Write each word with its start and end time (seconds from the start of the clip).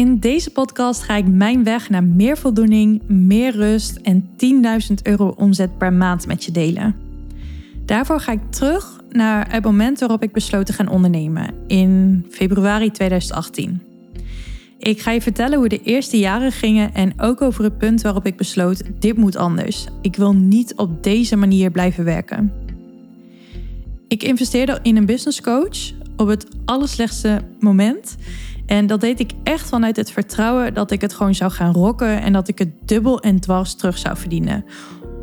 In 0.00 0.18
deze 0.18 0.50
podcast 0.50 1.02
ga 1.02 1.16
ik 1.16 1.26
mijn 1.26 1.64
weg 1.64 1.90
naar 1.90 2.04
meer 2.04 2.36
voldoening, 2.36 3.02
meer 3.08 3.52
rust 3.52 3.96
en 3.96 4.28
10.000 4.88 4.94
euro 5.02 5.34
omzet 5.36 5.78
per 5.78 5.92
maand 5.92 6.26
met 6.26 6.44
je 6.44 6.52
delen. 6.52 6.96
Daarvoor 7.84 8.20
ga 8.20 8.32
ik 8.32 8.50
terug 8.50 9.00
naar 9.10 9.52
het 9.52 9.64
moment 9.64 10.00
waarop 10.00 10.22
ik 10.22 10.32
besloot 10.32 10.66
te 10.66 10.72
gaan 10.72 10.88
ondernemen, 10.88 11.54
in 11.66 12.26
februari 12.30 12.90
2018. 12.90 13.82
Ik 14.78 15.00
ga 15.00 15.10
je 15.10 15.20
vertellen 15.20 15.58
hoe 15.58 15.68
de 15.68 15.82
eerste 15.82 16.18
jaren 16.18 16.52
gingen 16.52 16.94
en 16.94 17.20
ook 17.20 17.42
over 17.42 17.64
het 17.64 17.78
punt 17.78 18.02
waarop 18.02 18.26
ik 18.26 18.36
besloot: 18.36 18.82
dit 18.98 19.16
moet 19.16 19.36
anders. 19.36 19.86
Ik 20.02 20.16
wil 20.16 20.34
niet 20.34 20.74
op 20.76 21.02
deze 21.02 21.36
manier 21.36 21.70
blijven 21.70 22.04
werken. 22.04 22.52
Ik 24.08 24.22
investeerde 24.22 24.78
in 24.82 24.96
een 24.96 25.06
business 25.06 25.40
coach 25.40 25.92
op 26.16 26.28
het 26.28 26.46
allerslechtste 26.64 27.40
moment. 27.58 28.16
En 28.70 28.86
dat 28.86 29.00
deed 29.00 29.20
ik 29.20 29.32
echt 29.42 29.68
vanuit 29.68 29.96
het 29.96 30.10
vertrouwen 30.10 30.74
dat 30.74 30.90
ik 30.90 31.00
het 31.00 31.12
gewoon 31.12 31.34
zou 31.34 31.50
gaan 31.50 31.72
rocken 31.72 32.20
en 32.22 32.32
dat 32.32 32.48
ik 32.48 32.58
het 32.58 32.70
dubbel 32.84 33.20
en 33.20 33.40
dwars 33.40 33.74
terug 33.74 33.98
zou 33.98 34.16
verdienen. 34.16 34.64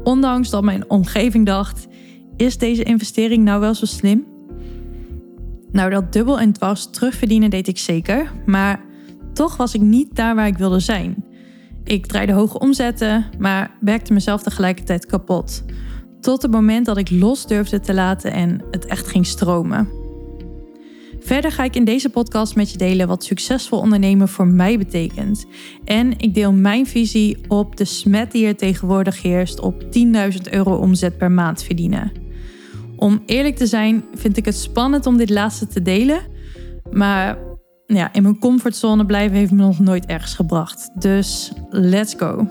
Ondanks 0.04 0.50
dat 0.50 0.64
mijn 0.64 0.90
omgeving 0.90 1.46
dacht: 1.46 1.88
is 2.36 2.58
deze 2.58 2.84
investering 2.84 3.44
nou 3.44 3.60
wel 3.60 3.74
zo 3.74 3.86
slim? 3.86 4.26
Nou, 5.72 5.90
dat 5.90 6.14
dubbel 6.14 6.40
en 6.40 6.52
dwars 6.52 6.90
terugverdienen 6.90 7.50
deed 7.50 7.68
ik 7.68 7.78
zeker, 7.78 8.32
maar 8.46 8.82
toch 9.34 9.58
was 9.58 9.74
ik 9.74 9.82
niet 9.82 10.16
daar 10.16 10.36
waar 10.36 10.48
ik 10.48 10.58
wilde 10.58 10.80
zijn. 10.80 11.26
Ik 11.84 12.06
draaide 12.06 12.34
hoge 12.34 12.60
omzetten, 12.60 13.26
maar 13.40 13.72
werkte 13.80 14.14
mezelf 14.14 14.44
tegelijkertijd 14.44 15.06
kapot. 15.06 15.64
Tot 16.20 16.42
het 16.42 16.52
moment 16.52 16.86
dat 16.86 16.98
ik 16.98 17.10
los 17.10 17.48
durfde 17.48 17.80
te 17.80 17.94
laten 17.94 18.32
en 18.32 18.62
het 18.72 18.86
echt 18.86 19.08
ging 19.08 19.26
stromen. 19.26 20.07
Verder 21.28 21.52
ga 21.52 21.64
ik 21.64 21.76
in 21.76 21.84
deze 21.84 22.10
podcast 22.10 22.56
met 22.56 22.72
je 22.72 22.78
delen 22.78 23.08
wat 23.08 23.24
succesvol 23.24 23.80
ondernemen 23.80 24.28
voor 24.28 24.48
mij 24.48 24.78
betekent. 24.78 25.46
En 25.86 26.20
ik 26.20 26.34
deel 26.34 26.52
mijn 26.52 26.88
visie 26.88 27.38
op 27.48 27.78
de 27.78 27.86
smet 27.86 28.32
die 28.32 28.46
er 28.46 28.56
tegenwoordig 28.56 29.22
heerst 29.22 29.60
op 29.60 29.84
10.000 29.84 29.90
euro 30.52 30.76
omzet 30.76 31.18
per 31.18 31.32
maand 31.32 31.64
verdienen. 31.64 32.12
Om 32.96 33.24
eerlijk 33.26 33.56
te 33.56 33.66
zijn, 33.66 34.04
vind 34.14 34.38
ik 34.38 34.46
het 34.46 34.58
spannend 34.58 35.06
om 35.06 35.18
dit 35.18 35.30
laatste 35.30 35.68
te 35.68 35.82
delen. 35.82 36.20
Maar 36.92 37.38
ja, 37.86 38.14
in 38.14 38.24
mijn 38.24 38.40
comfortzone 38.40 39.06
blijven 39.06 39.38
heeft 39.38 39.52
me 39.52 39.58
nog 39.58 39.80
nooit 39.80 40.06
ergens 40.06 40.34
gebracht. 40.34 40.90
Dus 41.02 41.52
let's 41.70 42.14
go. 42.18 42.48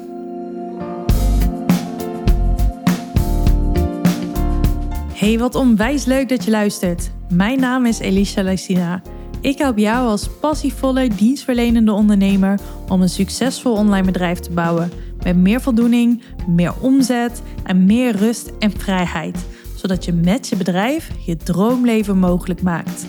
Hey, 5.17 5.39
wat 5.39 5.55
onwijs 5.55 6.05
leuk 6.05 6.29
dat 6.29 6.45
je 6.45 6.51
luistert. 6.51 7.11
Mijn 7.29 7.61
naam 7.61 7.87
is 7.87 7.99
Elisha 7.99 8.43
Lysina. 8.43 9.03
Ik 9.41 9.59
help 9.59 9.79
jou 9.79 10.09
als 10.09 10.29
passievolle, 10.41 11.09
dienstverlenende 11.09 11.93
ondernemer 11.93 12.61
om 12.89 13.03
een 13.03 13.09
succesvol 13.09 13.73
online 13.73 14.07
bedrijf 14.07 14.39
te 14.39 14.51
bouwen. 14.51 14.91
Met 15.23 15.37
meer 15.37 15.61
voldoening, 15.61 16.23
meer 16.47 16.81
omzet 16.81 17.43
en 17.65 17.85
meer 17.85 18.17
rust 18.17 18.53
en 18.59 18.71
vrijheid. 18.71 19.47
Zodat 19.77 20.05
je 20.05 20.13
met 20.13 20.49
je 20.49 20.57
bedrijf 20.57 21.11
je 21.25 21.37
droomleven 21.37 22.19
mogelijk 22.19 22.63
maakt. 22.63 23.07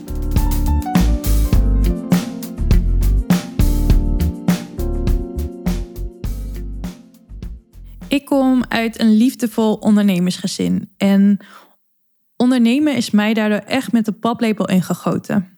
Ik 8.07 8.25
kom 8.25 8.63
uit 8.67 8.99
een 8.99 9.17
liefdevol 9.17 9.73
ondernemersgezin 9.73 10.89
en 10.97 11.39
ondernemen 12.37 12.95
is 12.95 13.11
mij 13.11 13.33
daardoor 13.33 13.57
echt 13.57 13.91
met 13.91 14.05
de 14.05 14.11
paplepel 14.11 14.67
ingegoten. 14.67 15.57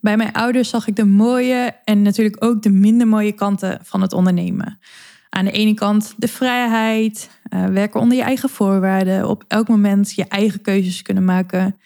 Bij 0.00 0.16
mijn 0.16 0.32
ouders 0.32 0.68
zag 0.68 0.86
ik 0.86 0.96
de 0.96 1.04
mooie 1.04 1.76
en 1.84 2.02
natuurlijk 2.02 2.44
ook 2.44 2.62
de 2.62 2.70
minder 2.70 3.06
mooie 3.06 3.32
kanten 3.32 3.78
van 3.82 4.00
het 4.00 4.12
ondernemen. 4.12 4.78
Aan 5.28 5.44
de 5.44 5.50
ene 5.50 5.74
kant 5.74 6.14
de 6.16 6.28
vrijheid, 6.28 7.30
uh, 7.54 7.66
werken 7.66 8.00
onder 8.00 8.16
je 8.16 8.22
eigen 8.22 8.48
voorwaarden, 8.48 9.28
op 9.28 9.44
elk 9.48 9.68
moment 9.68 10.14
je 10.14 10.28
eigen 10.28 10.60
keuzes 10.60 11.02
kunnen 11.02 11.24
maken. 11.24 11.76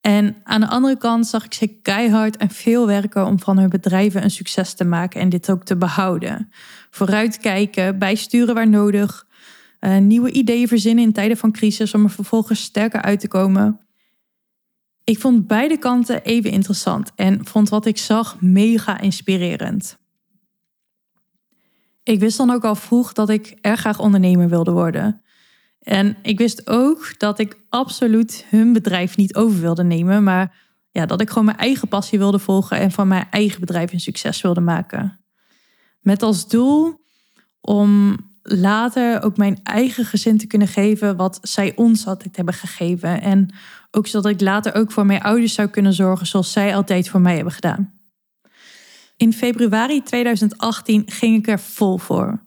En 0.00 0.36
aan 0.44 0.60
de 0.60 0.66
andere 0.66 0.96
kant 0.96 1.26
zag 1.26 1.44
ik 1.44 1.54
ze 1.54 1.66
keihard 1.66 2.36
en 2.36 2.50
veel 2.50 2.86
werken 2.86 3.26
om 3.26 3.40
van 3.40 3.58
hun 3.58 3.68
bedrijven 3.68 4.22
een 4.22 4.30
succes 4.30 4.74
te 4.74 4.84
maken 4.84 5.20
en 5.20 5.28
dit 5.28 5.50
ook 5.50 5.64
te 5.64 5.76
behouden. 5.76 6.50
Vooruitkijken, 6.90 7.98
bijsturen 7.98 8.54
waar 8.54 8.68
nodig, 8.68 9.26
uh, 9.80 9.98
nieuwe 9.98 10.32
ideeën 10.32 10.68
verzinnen 10.68 11.04
in 11.04 11.12
tijden 11.12 11.36
van 11.36 11.52
crisis 11.52 11.94
om 11.94 12.04
er 12.04 12.10
vervolgens 12.10 12.62
sterker 12.62 13.02
uit 13.02 13.20
te 13.20 13.28
komen. 13.28 13.80
Ik 15.04 15.18
vond 15.18 15.46
beide 15.46 15.78
kanten 15.78 16.22
even 16.22 16.50
interessant 16.50 17.12
en 17.14 17.46
vond 17.46 17.68
wat 17.68 17.86
ik 17.86 17.98
zag 17.98 18.40
mega 18.40 19.00
inspirerend. 19.00 19.98
Ik 22.02 22.20
wist 22.20 22.36
dan 22.36 22.50
ook 22.50 22.64
al 22.64 22.74
vroeg 22.74 23.12
dat 23.12 23.28
ik 23.28 23.56
erg 23.60 23.80
graag 23.80 23.98
ondernemer 23.98 24.48
wilde 24.48 24.70
worden. 24.70 25.22
En 25.80 26.16
ik 26.22 26.38
wist 26.38 26.68
ook 26.68 27.14
dat 27.18 27.38
ik 27.38 27.56
absoluut 27.68 28.46
hun 28.48 28.72
bedrijf 28.72 29.16
niet 29.16 29.34
over 29.34 29.60
wilde 29.60 29.84
nemen, 29.84 30.22
maar 30.22 30.56
ja, 30.90 31.06
dat 31.06 31.20
ik 31.20 31.28
gewoon 31.28 31.44
mijn 31.44 31.56
eigen 31.56 31.88
passie 31.88 32.18
wilde 32.18 32.38
volgen 32.38 32.78
en 32.78 32.90
van 32.90 33.08
mijn 33.08 33.26
eigen 33.30 33.60
bedrijf 33.60 33.92
een 33.92 34.00
succes 34.00 34.40
wilde 34.40 34.60
maken. 34.60 35.20
Met 36.00 36.22
als 36.22 36.48
doel 36.48 37.00
om 37.60 38.16
later 38.42 39.22
ook 39.22 39.36
mijn 39.36 39.60
eigen 39.62 40.04
gezin 40.04 40.38
te 40.38 40.46
kunnen 40.46 40.68
geven 40.68 41.16
wat 41.16 41.38
zij 41.42 41.72
ons 41.76 42.06
altijd 42.06 42.36
hebben 42.36 42.54
gegeven. 42.54 43.20
En 43.20 43.54
ook 43.90 44.06
zodat 44.06 44.32
ik 44.32 44.40
later 44.40 44.74
ook 44.74 44.92
voor 44.92 45.06
mijn 45.06 45.22
ouders 45.22 45.54
zou 45.54 45.68
kunnen 45.68 45.92
zorgen 45.92 46.26
zoals 46.26 46.52
zij 46.52 46.76
altijd 46.76 47.08
voor 47.08 47.20
mij 47.20 47.34
hebben 47.34 47.52
gedaan. 47.52 47.92
In 49.16 49.32
februari 49.32 50.02
2018 50.02 51.02
ging 51.06 51.36
ik 51.36 51.48
er 51.48 51.60
vol 51.60 51.98
voor. 51.98 52.42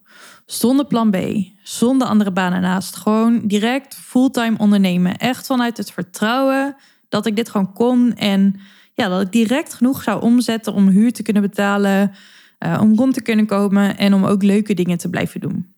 Zonder 0.45 0.85
plan 0.85 1.11
B, 1.11 1.17
zonder 1.63 2.07
andere 2.07 2.31
banen 2.31 2.61
naast. 2.61 2.95
Gewoon 2.95 3.41
direct 3.47 3.95
fulltime 3.95 4.57
ondernemen. 4.57 5.17
Echt 5.17 5.45
vanuit 5.45 5.77
het 5.77 5.91
vertrouwen 5.91 6.75
dat 7.09 7.25
ik 7.25 7.35
dit 7.35 7.49
gewoon 7.49 7.73
kon. 7.73 8.15
En 8.15 8.59
ja, 8.93 9.07
dat 9.07 9.21
ik 9.21 9.31
direct 9.31 9.73
genoeg 9.73 10.03
zou 10.03 10.21
omzetten 10.21 10.73
om 10.73 10.87
huur 10.87 11.13
te 11.13 11.23
kunnen 11.23 11.41
betalen. 11.41 12.11
Uh, 12.59 12.79
om 12.81 12.95
rond 12.95 13.13
te 13.13 13.21
kunnen 13.21 13.45
komen 13.45 13.97
en 13.97 14.13
om 14.13 14.25
ook 14.25 14.43
leuke 14.43 14.73
dingen 14.73 14.97
te 14.97 15.09
blijven 15.09 15.39
doen. 15.39 15.72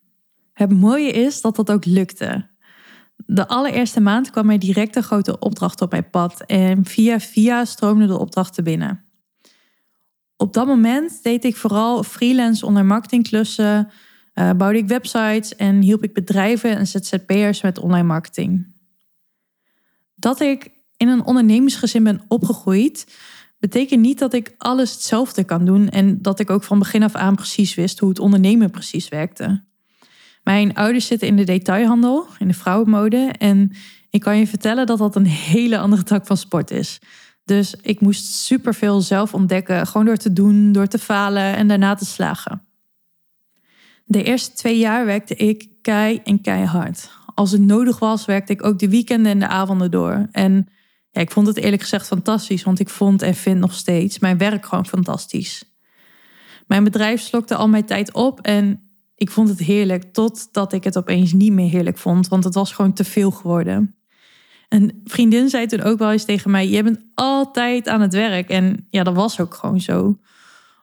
Het 0.56 0.72
mooie 0.72 1.12
is 1.12 1.42
dat 1.42 1.56
dat 1.56 1.72
ook 1.72 1.86
lukte. 1.86 2.48
De 3.16 3.48
allereerste 3.48 4.02
maand 4.02 4.30
kwam 4.30 4.50
er 4.50 4.60
direct 4.60 4.96
een 4.96 5.04
grote 5.04 5.40
opdracht 5.40 5.82
op 5.82 5.92
mijn 5.92 6.10
pad 6.10 6.42
en 6.42 6.86
via 6.86 7.20
via 7.20 7.66
stroomden 7.66 8.08
de 8.08 8.20
opdrachten 8.20 8.64
binnen. 8.64 9.06
Op 10.38 10.54
dat 10.54 10.68
moment 10.68 11.24
deed 11.24 11.44
ik 11.44 11.56
vooral 11.56 12.04
freelance 12.04 12.66
onder 12.66 12.86
marketingklussen, 12.86 13.90
uh, 14.34 14.52
bouwde 14.52 14.78
ik 14.78 14.88
websites 14.88 15.56
en 15.56 15.82
hielp 15.82 16.04
ik 16.04 16.14
bedrijven 16.14 16.78
en 16.78 16.88
ZZP'ers 16.88 17.62
met 17.62 17.80
online 17.80 18.08
marketing. 18.08 18.74
Dat 20.16 20.40
ik 20.40 20.72
in 20.98 21.08
een 21.08 21.26
ondernemersgezin 21.26 22.04
ben 22.04 22.22
opgegroeid, 22.28 23.16
betekent 23.60 24.02
niet 24.02 24.20
dat 24.20 24.34
ik 24.34 24.54
alles 24.58 24.92
hetzelfde 24.92 25.44
kan 25.44 25.66
doen 25.66 25.90
en 25.90 26.22
dat 26.22 26.40
ik 26.40 26.50
ook 26.50 26.64
van 26.64 26.80
begin 26.80 27.04
af 27.04 27.16
aan 27.16 27.36
precies 27.36 27.76
wist 27.76 28.00
hoe 28.00 28.10
het 28.10 28.20
ondernemen 28.20 28.72
precies 28.72 29.10
werkte. 29.10 29.64
Mijn 30.46 30.74
ouders 30.74 31.08
zitten 31.08 31.28
in 31.28 31.36
de 31.36 31.44
detailhandel, 31.44 32.28
in 32.40 32.48
de 32.48 32.54
vrouwenmode. 32.54 33.34
En 33.38 33.72
ik 34.10 34.22
kan 34.22 34.38
je 34.38 34.48
vertellen 34.48 34.86
dat 34.86 34.98
dat 34.98 35.16
een 35.16 35.26
hele 35.26 35.78
andere 35.78 36.04
tak 36.04 36.26
van 36.26 36.38
sport 36.38 36.72
is. 36.72 37.00
Dus 37.46 37.76
ik 37.82 38.00
moest 38.00 38.26
superveel 38.26 39.02
zelf 39.02 39.34
ontdekken, 39.34 39.88
gewoon 39.88 40.06
door 40.06 40.18
te 40.18 40.34
doen, 40.34 40.72
door 40.72 40.88
te 40.88 41.00
falen 41.00 41.56
en 41.56 41.68
daarna 41.68 41.96
te 41.96 42.06
slagen. 42.06 42.62
De 44.04 44.24
eerste 44.24 44.54
twee 44.54 44.78
jaar 44.78 45.06
werkte 45.06 45.36
ik 45.36 45.68
kei 45.82 46.22
en 46.24 46.42
keihard. 46.42 47.12
Als 47.34 47.52
het 47.52 47.62
nodig 47.62 48.00
was, 48.00 48.26
werkte 48.26 48.54
ik 48.54 48.66
ook 48.66 48.80
de 48.80 48.90
weekenden 48.90 49.32
en 49.32 49.40
de 49.40 49.48
avonden 49.48 49.92
door. 49.92 50.28
En 50.32 50.68
ja, 51.12 51.22
ik 51.22 51.32
vond 51.32 51.48
het 51.48 51.58
eerlijk 51.58 51.82
gezegd 51.82 52.08
fantastisch, 52.08 52.64
want 52.64 52.80
ik 52.80 52.90
vond 52.90 53.22
en 53.22 53.36
vind 53.36 53.60
nog 53.60 53.74
steeds 53.74 54.20
mijn 54.20 54.38
werk 54.38 54.66
gewoon 54.66 54.86
fantastisch. 54.86 55.76
Mijn 56.68 56.84
bedrijf 56.84 57.22
slokte 57.22 57.56
al 57.56 57.68
mijn 57.68 57.86
tijd 57.86 58.14
op 58.14 58.42
en 58.42 58.85
ik 59.16 59.32
vond 59.32 59.50
het 59.50 59.60
heerlijk 59.60 60.14
totdat 60.14 60.74
ik 60.74 60.84
het 60.84 60.98
opeens 60.98 61.34
niet 61.34 61.52
meer 61.52 61.70
heerlijk 61.70 61.98
vond, 61.98 62.28
want 62.28 62.44
het 62.44 62.54
was 62.54 62.72
gewoon 62.72 62.94
te 62.94 63.04
veel 63.04 63.32
geworden. 63.32 63.96
Een 64.70 65.02
vriendin 65.04 65.50
zei 65.50 65.66
toen 65.66 65.82
ook 65.82 66.00
wel 66.00 66.12
eens 66.12 66.26
tegen 66.26 66.52
mij: 66.52 66.70
Je 66.70 66.84
bent 66.84 67.06
altijd 67.14 67.88
aan 67.88 68.02
het 68.02 68.14
werk. 68.14 68.50
En 68.50 68.88
ja, 68.90 69.04
dat 69.04 69.16
was 69.16 69.40
ook 69.40 69.54
gewoon 69.54 69.82
zo. 69.82 70.20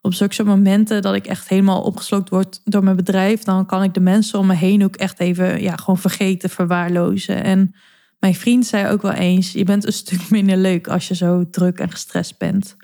Op 0.00 0.14
zulke 0.14 0.44
momenten 0.44 1.02
dat 1.02 1.14
ik 1.14 1.26
echt 1.26 1.48
helemaal 1.48 1.82
opgeslokt 1.82 2.28
word 2.28 2.60
door 2.64 2.84
mijn 2.84 2.96
bedrijf, 2.96 3.42
dan 3.42 3.66
kan 3.66 3.82
ik 3.82 3.94
de 3.94 4.00
mensen 4.00 4.38
om 4.38 4.46
me 4.46 4.54
heen 4.54 4.84
ook 4.84 4.96
echt 4.96 5.20
even 5.20 5.62
ja, 5.62 5.76
gewoon 5.76 5.98
vergeten, 5.98 6.50
verwaarlozen. 6.50 7.44
En 7.44 7.74
mijn 8.18 8.34
vriend 8.34 8.66
zei 8.66 8.92
ook 8.92 9.02
wel 9.02 9.12
eens: 9.12 9.52
Je 9.52 9.64
bent 9.64 9.86
een 9.86 9.92
stuk 9.92 10.30
minder 10.30 10.56
leuk 10.56 10.88
als 10.88 11.08
je 11.08 11.14
zo 11.14 11.50
druk 11.50 11.78
en 11.78 11.90
gestrest 11.90 12.38
bent 12.38 12.76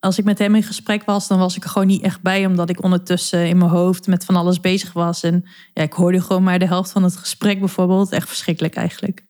als 0.00 0.18
ik 0.18 0.24
met 0.24 0.38
hem 0.38 0.54
in 0.54 0.62
gesprek 0.62 1.04
was, 1.04 1.28
dan 1.28 1.38
was 1.38 1.56
ik 1.56 1.64
er 1.64 1.70
gewoon 1.70 1.86
niet 1.86 2.02
echt 2.02 2.22
bij, 2.22 2.46
omdat 2.46 2.70
ik 2.70 2.82
ondertussen 2.82 3.48
in 3.48 3.58
mijn 3.58 3.70
hoofd 3.70 4.06
met 4.06 4.24
van 4.24 4.36
alles 4.36 4.60
bezig 4.60 4.92
was. 4.92 5.22
En 5.22 5.44
ja, 5.74 5.82
ik 5.82 5.92
hoorde 5.92 6.20
gewoon 6.20 6.42
maar 6.42 6.58
de 6.58 6.66
helft 6.66 6.90
van 6.90 7.02
het 7.02 7.16
gesprek 7.16 7.58
bijvoorbeeld. 7.58 8.12
Echt 8.12 8.28
verschrikkelijk 8.28 8.74
eigenlijk. 8.74 9.26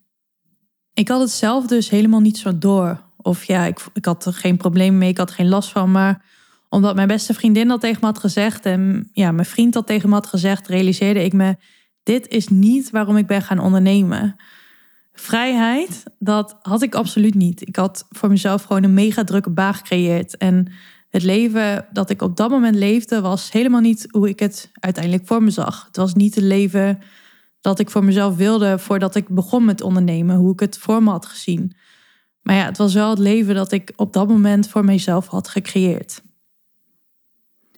Ik 0.94 1.08
had 1.08 1.20
het 1.20 1.30
zelf 1.30 1.66
dus 1.66 1.90
helemaal 1.90 2.20
niet 2.20 2.38
zo 2.38 2.58
door. 2.58 3.02
Of 3.16 3.44
ja, 3.44 3.64
ik, 3.64 3.80
ik 3.92 4.04
had 4.04 4.26
er 4.26 4.32
geen 4.32 4.56
probleem 4.56 4.98
mee, 4.98 5.08
ik 5.08 5.18
had 5.18 5.30
geen 5.30 5.48
last 5.48 5.70
van. 5.70 5.90
Maar 5.90 6.24
Omdat 6.68 6.94
mijn 6.94 7.08
beste 7.08 7.34
vriendin 7.34 7.68
dat 7.68 7.80
tegen 7.80 7.98
me 8.00 8.06
had 8.06 8.18
gezegd 8.18 8.66
en 8.66 9.10
ja, 9.12 9.32
mijn 9.32 9.46
vriend 9.46 9.72
dat 9.72 9.86
tegen 9.86 10.08
me 10.08 10.14
had 10.14 10.26
gezegd, 10.26 10.68
realiseerde 10.68 11.24
ik 11.24 11.32
me, 11.32 11.56
dit 12.02 12.28
is 12.28 12.48
niet 12.48 12.90
waarom 12.90 13.16
ik 13.16 13.26
ben 13.26 13.42
gaan 13.42 13.58
ondernemen. 13.58 14.36
Vrijheid, 15.20 16.02
dat 16.18 16.56
had 16.62 16.82
ik 16.82 16.94
absoluut 16.94 17.34
niet. 17.34 17.68
Ik 17.68 17.76
had 17.76 18.06
voor 18.10 18.28
mezelf 18.28 18.62
gewoon 18.62 18.82
een 18.82 18.94
mega 18.94 19.24
drukke 19.24 19.50
baan 19.50 19.74
gecreëerd. 19.74 20.36
En 20.36 20.72
het 21.08 21.22
leven 21.22 21.86
dat 21.92 22.10
ik 22.10 22.22
op 22.22 22.36
dat 22.36 22.50
moment 22.50 22.76
leefde, 22.76 23.20
was 23.20 23.52
helemaal 23.52 23.80
niet 23.80 24.06
hoe 24.10 24.28
ik 24.28 24.38
het 24.38 24.70
uiteindelijk 24.72 25.26
voor 25.26 25.42
me 25.42 25.50
zag. 25.50 25.84
Het 25.86 25.96
was 25.96 26.14
niet 26.14 26.34
het 26.34 26.44
leven 26.44 26.98
dat 27.60 27.78
ik 27.78 27.90
voor 27.90 28.04
mezelf 28.04 28.36
wilde 28.36 28.78
voordat 28.78 29.14
ik 29.14 29.28
begon 29.28 29.64
met 29.64 29.80
ondernemen, 29.80 30.36
hoe 30.36 30.52
ik 30.52 30.60
het 30.60 30.78
voor 30.78 31.02
me 31.02 31.10
had 31.10 31.26
gezien. 31.26 31.76
Maar 32.42 32.56
ja, 32.56 32.64
het 32.64 32.78
was 32.78 32.94
wel 32.94 33.10
het 33.10 33.18
leven 33.18 33.54
dat 33.54 33.72
ik 33.72 33.92
op 33.96 34.12
dat 34.12 34.28
moment 34.28 34.68
voor 34.68 34.84
mezelf 34.84 35.26
had 35.26 35.48
gecreëerd. 35.48 36.22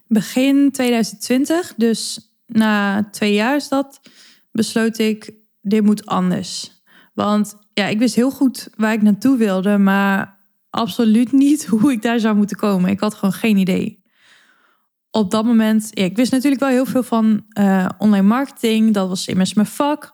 Begin 0.06 0.70
2020, 0.72 1.74
dus 1.76 2.30
na 2.46 3.04
twee 3.10 3.34
jaar 3.34 3.56
is 3.56 3.68
dat, 3.68 4.00
besloot 4.50 4.98
ik, 4.98 5.32
dit 5.60 5.82
moet 5.82 6.06
anders. 6.06 6.81
Want 7.12 7.56
ja, 7.74 7.86
ik 7.86 7.98
wist 7.98 8.14
heel 8.14 8.30
goed 8.30 8.68
waar 8.76 8.92
ik 8.92 9.02
naartoe 9.02 9.36
wilde, 9.36 9.78
maar 9.78 10.38
absoluut 10.70 11.32
niet 11.32 11.66
hoe 11.80 11.92
ik 11.92 12.02
daar 12.02 12.20
zou 12.20 12.36
moeten 12.36 12.56
komen. 12.56 12.90
Ik 12.90 13.00
had 13.00 13.14
gewoon 13.14 13.32
geen 13.32 13.56
idee. 13.56 14.00
Op 15.10 15.30
dat 15.30 15.44
moment, 15.44 15.98
ik 15.98 16.16
wist 16.16 16.32
natuurlijk 16.32 16.60
wel 16.60 16.70
heel 16.70 16.86
veel 16.86 17.02
van 17.02 17.44
uh, 17.58 17.88
online 17.98 18.26
marketing. 18.26 18.94
Dat 18.94 19.08
was 19.08 19.28
immers 19.28 19.54
mijn 19.54 19.66
vak. 19.66 20.12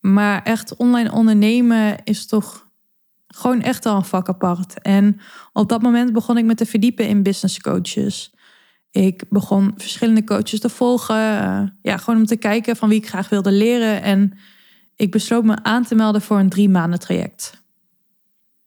Maar 0.00 0.42
echt 0.42 0.76
online 0.76 1.12
ondernemen 1.12 2.04
is 2.04 2.26
toch 2.26 2.68
gewoon 3.26 3.62
echt 3.62 3.86
al 3.86 3.96
een 3.96 4.04
vak 4.04 4.28
apart. 4.28 4.80
En 4.82 5.20
op 5.52 5.68
dat 5.68 5.82
moment 5.82 6.12
begon 6.12 6.38
ik 6.38 6.44
me 6.44 6.54
te 6.54 6.66
verdiepen 6.66 7.08
in 7.08 7.22
business 7.22 7.60
coaches. 7.60 8.34
Ik 8.90 9.24
begon 9.28 9.74
verschillende 9.76 10.24
coaches 10.24 10.60
te 10.60 10.68
volgen. 10.68 11.16
Uh, 11.16 11.62
ja, 11.82 11.96
gewoon 11.96 12.20
om 12.20 12.26
te 12.26 12.36
kijken 12.36 12.76
van 12.76 12.88
wie 12.88 12.98
ik 12.98 13.08
graag 13.08 13.28
wilde 13.28 13.52
leren. 13.52 14.02
En 14.02 14.38
ik 15.00 15.10
besloot 15.10 15.44
me 15.44 15.62
aan 15.62 15.84
te 15.84 15.94
melden 15.94 16.22
voor 16.22 16.38
een 16.38 16.48
drie 16.48 16.68
maanden 16.68 16.98
traject. 16.98 17.62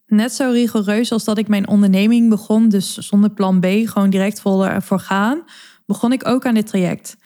Net 0.06 0.34
zo 0.34 0.52
rigoureus 0.52 1.12
als 1.12 1.24
dat 1.24 1.38
ik 1.38 1.48
mijn 1.48 1.68
onderneming 1.68 2.30
begon, 2.30 2.70
dus 2.70 2.98
zonder 2.98 3.30
plan 3.30 3.60
B, 3.60 3.66
gewoon 3.66 4.10
direct 4.10 4.42
vol 4.42 4.66
ervoor 4.66 5.00
gaan, 5.00 5.44
begon 5.86 6.12
ik 6.12 6.28
ook 6.28 6.46
aan 6.46 6.54
dit 6.54 6.68
traject. 6.68 7.18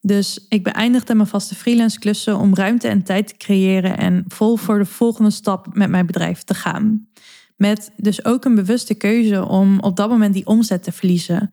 Dus 0.00 0.46
ik 0.48 0.62
beëindigde 0.62 1.14
mijn 1.14 1.28
vaste 1.28 1.54
freelance 1.54 1.98
klussen 1.98 2.38
om 2.38 2.54
ruimte 2.54 2.88
en 2.88 3.02
tijd 3.02 3.28
te 3.28 3.36
creëren 3.36 3.98
en 3.98 4.24
vol 4.28 4.56
voor 4.56 4.78
de 4.78 4.84
volgende 4.84 5.30
stap 5.30 5.74
met 5.74 5.90
mijn 5.90 6.06
bedrijf 6.06 6.42
te 6.42 6.54
gaan. 6.54 7.08
Met 7.56 7.92
dus 7.96 8.24
ook 8.24 8.44
een 8.44 8.54
bewuste 8.54 8.94
keuze 8.94 9.46
om 9.46 9.80
op 9.80 9.96
dat 9.96 10.08
moment 10.08 10.34
die 10.34 10.46
omzet 10.46 10.82
te 10.82 10.92
verliezen. 10.92 11.52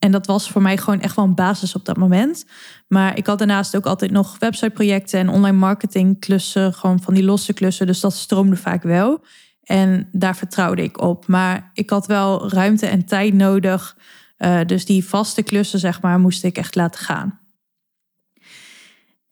En 0.00 0.10
dat 0.10 0.26
was 0.26 0.50
voor 0.50 0.62
mij 0.62 0.76
gewoon 0.76 1.00
echt 1.00 1.16
wel 1.16 1.24
een 1.24 1.34
basis 1.34 1.74
op 1.74 1.84
dat 1.84 1.96
moment. 1.96 2.44
Maar 2.88 3.16
ik 3.16 3.26
had 3.26 3.38
daarnaast 3.38 3.76
ook 3.76 3.86
altijd 3.86 4.10
nog 4.10 4.38
websiteprojecten 4.38 5.20
en 5.20 5.28
online 5.28 5.56
marketing 5.56 6.20
klussen, 6.20 6.74
gewoon 6.74 7.00
van 7.00 7.14
die 7.14 7.24
losse 7.24 7.52
klussen. 7.52 7.86
Dus 7.86 8.00
dat 8.00 8.14
stroomde 8.14 8.56
vaak 8.56 8.82
wel. 8.82 9.24
En 9.62 10.08
daar 10.12 10.36
vertrouwde 10.36 10.82
ik 10.82 11.00
op. 11.00 11.26
Maar 11.26 11.70
ik 11.74 11.90
had 11.90 12.06
wel 12.06 12.50
ruimte 12.50 12.86
en 12.86 13.04
tijd 13.04 13.34
nodig. 13.34 13.96
Uh, 14.38 14.60
dus 14.66 14.84
die 14.84 15.04
vaste 15.04 15.42
klussen, 15.42 15.78
zeg 15.78 16.00
maar, 16.00 16.20
moest 16.20 16.44
ik 16.44 16.56
echt 16.56 16.74
laten 16.74 17.00
gaan. 17.00 17.40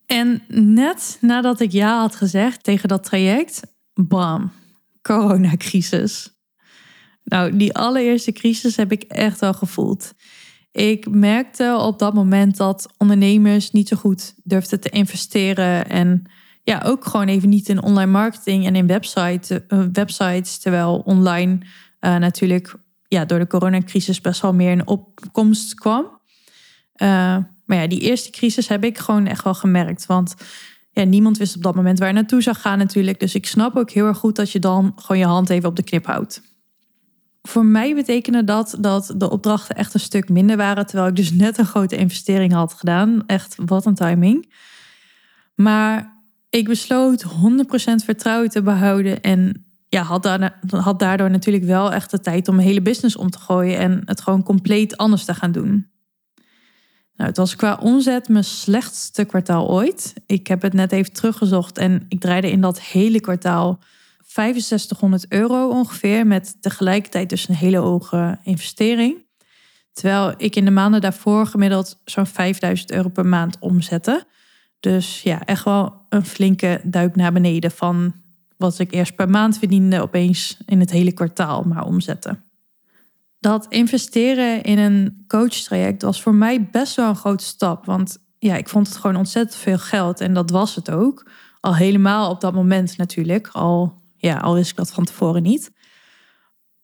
En 0.05 0.43
net 0.47 1.17
nadat 1.21 1.59
ik 1.59 1.71
ja 1.71 1.99
had 1.99 2.15
gezegd 2.15 2.63
tegen 2.63 2.89
dat 2.89 3.03
traject, 3.03 3.61
bam, 3.93 4.51
coronacrisis. 5.01 6.33
Nou, 7.23 7.57
die 7.57 7.73
allereerste 7.73 8.31
crisis 8.31 8.75
heb 8.75 8.91
ik 8.91 9.03
echt 9.03 9.39
wel 9.39 9.53
gevoeld. 9.53 10.13
Ik 10.71 11.09
merkte 11.09 11.77
op 11.79 11.99
dat 11.99 12.13
moment 12.13 12.57
dat 12.57 12.93
ondernemers 12.97 13.71
niet 13.71 13.87
zo 13.87 13.97
goed 13.97 14.33
durfden 14.43 14.79
te 14.79 14.89
investeren. 14.89 15.89
En 15.89 16.23
ja, 16.63 16.81
ook 16.85 17.05
gewoon 17.05 17.27
even 17.27 17.49
niet 17.49 17.69
in 17.69 17.81
online 17.81 18.11
marketing 18.11 18.65
en 18.65 18.75
in 18.75 18.87
website, 18.87 19.65
uh, 19.67 19.83
websites. 19.91 20.57
Terwijl 20.57 21.01
online 21.05 21.57
uh, 22.01 22.15
natuurlijk 22.15 22.75
ja, 23.07 23.25
door 23.25 23.39
de 23.39 23.47
coronacrisis 23.47 24.21
best 24.21 24.41
wel 24.41 24.53
meer 24.53 24.71
in 24.71 24.87
opkomst 24.87 25.73
kwam. 25.73 26.03
Uh, 26.03 27.37
maar 27.65 27.77
ja, 27.77 27.87
die 27.87 27.99
eerste 27.99 28.29
crisis 28.29 28.67
heb 28.67 28.83
ik 28.83 28.97
gewoon 28.97 29.27
echt 29.27 29.43
wel 29.43 29.53
gemerkt. 29.53 30.05
Want 30.05 30.35
ja, 30.91 31.03
niemand 31.03 31.37
wist 31.37 31.55
op 31.55 31.63
dat 31.63 31.75
moment 31.75 31.99
waar 31.99 32.07
je 32.07 32.13
naartoe 32.13 32.41
zou 32.41 32.55
gaan 32.55 32.77
natuurlijk. 32.77 33.19
Dus 33.19 33.35
ik 33.35 33.45
snap 33.45 33.75
ook 33.75 33.91
heel 33.91 34.05
erg 34.05 34.17
goed 34.17 34.35
dat 34.35 34.51
je 34.51 34.59
dan 34.59 34.93
gewoon 34.95 35.17
je 35.17 35.25
hand 35.25 35.49
even 35.49 35.69
op 35.69 35.75
de 35.75 35.83
knip 35.83 36.05
houdt. 36.05 36.41
Voor 37.49 37.65
mij 37.65 37.95
betekende 37.95 38.43
dat 38.43 38.77
dat 38.79 39.13
de 39.17 39.29
opdrachten 39.29 39.75
echt 39.75 39.93
een 39.93 39.99
stuk 39.99 40.29
minder 40.29 40.57
waren, 40.57 40.85
terwijl 40.85 41.09
ik 41.09 41.15
dus 41.15 41.31
net 41.31 41.57
een 41.57 41.65
grote 41.65 41.97
investering 41.97 42.53
had 42.53 42.73
gedaan. 42.73 43.23
Echt, 43.27 43.55
wat 43.65 43.85
een 43.85 43.95
timing. 43.95 44.53
Maar 45.55 46.17
ik 46.49 46.67
besloot 46.67 47.23
100% 47.23 47.27
vertrouwen 48.05 48.49
te 48.49 48.61
behouden 48.61 49.21
en 49.21 49.65
ja, 49.87 50.01
had, 50.01 50.23
daar, 50.23 50.59
had 50.69 50.99
daardoor 50.99 51.29
natuurlijk 51.29 51.63
wel 51.63 51.93
echt 51.93 52.11
de 52.11 52.19
tijd 52.19 52.47
om 52.47 52.55
mijn 52.55 52.67
hele 52.67 52.81
business 52.81 53.15
om 53.15 53.29
te 53.29 53.39
gooien 53.39 53.77
en 53.77 54.01
het 54.05 54.21
gewoon 54.21 54.43
compleet 54.43 54.97
anders 54.97 55.25
te 55.25 55.33
gaan 55.33 55.51
doen. 55.51 55.89
Nou, 57.15 57.29
het 57.29 57.37
was 57.37 57.55
qua 57.55 57.79
omzet 57.81 58.29
mijn 58.29 58.43
slechtste 58.43 59.25
kwartaal 59.25 59.69
ooit. 59.69 60.13
Ik 60.25 60.47
heb 60.47 60.61
het 60.61 60.73
net 60.73 60.91
even 60.91 61.13
teruggezocht 61.13 61.77
en 61.77 62.05
ik 62.07 62.19
draaide 62.19 62.51
in 62.51 62.61
dat 62.61 62.81
hele 62.81 63.19
kwartaal 63.19 63.79
6500 64.29 65.25
euro 65.29 65.69
ongeveer, 65.69 66.27
met 66.27 66.61
tegelijkertijd 66.61 67.29
dus 67.29 67.47
een 67.47 67.55
hele 67.55 67.77
hoge 67.77 68.39
investering. 68.43 69.25
Terwijl 69.91 70.33
ik 70.37 70.55
in 70.55 70.65
de 70.65 70.71
maanden 70.71 71.01
daarvoor 71.01 71.45
gemiddeld 71.45 72.01
zo'n 72.05 72.25
5000 72.25 72.91
euro 72.91 73.09
per 73.09 73.25
maand 73.25 73.57
omzette. 73.59 74.25
Dus 74.79 75.21
ja, 75.21 75.45
echt 75.45 75.63
wel 75.63 76.05
een 76.09 76.25
flinke 76.25 76.81
duik 76.83 77.15
naar 77.15 77.33
beneden 77.33 77.71
van 77.71 78.13
wat 78.57 78.79
ik 78.79 78.93
eerst 78.93 79.15
per 79.15 79.29
maand 79.29 79.57
verdiende, 79.57 80.01
opeens 80.01 80.57
in 80.65 80.79
het 80.79 80.91
hele 80.91 81.11
kwartaal 81.11 81.63
maar 81.63 81.85
omzetten. 81.85 82.43
Dat 83.39 83.65
investeren 83.69 84.63
in 84.63 84.77
een 84.77 85.23
coachtraject 85.27 86.01
was 86.01 86.21
voor 86.21 86.35
mij 86.35 86.69
best 86.71 86.95
wel 86.95 87.09
een 87.09 87.15
grote 87.15 87.43
stap. 87.43 87.85
Want 87.85 88.17
ja, 88.39 88.55
ik 88.55 88.69
vond 88.69 88.87
het 88.87 88.97
gewoon 88.97 89.15
ontzettend 89.15 89.61
veel 89.61 89.77
geld 89.77 90.21
en 90.21 90.33
dat 90.33 90.49
was 90.49 90.75
het 90.75 90.91
ook. 90.91 91.29
Al 91.59 91.75
helemaal 91.75 92.29
op 92.29 92.41
dat 92.41 92.53
moment 92.53 92.97
natuurlijk. 92.97 93.47
Al 93.47 93.98
ja, 94.19 94.37
al 94.37 94.53
wist 94.53 94.69
ik 94.69 94.75
dat 94.75 94.91
van 94.91 95.03
tevoren 95.03 95.43
niet. 95.43 95.71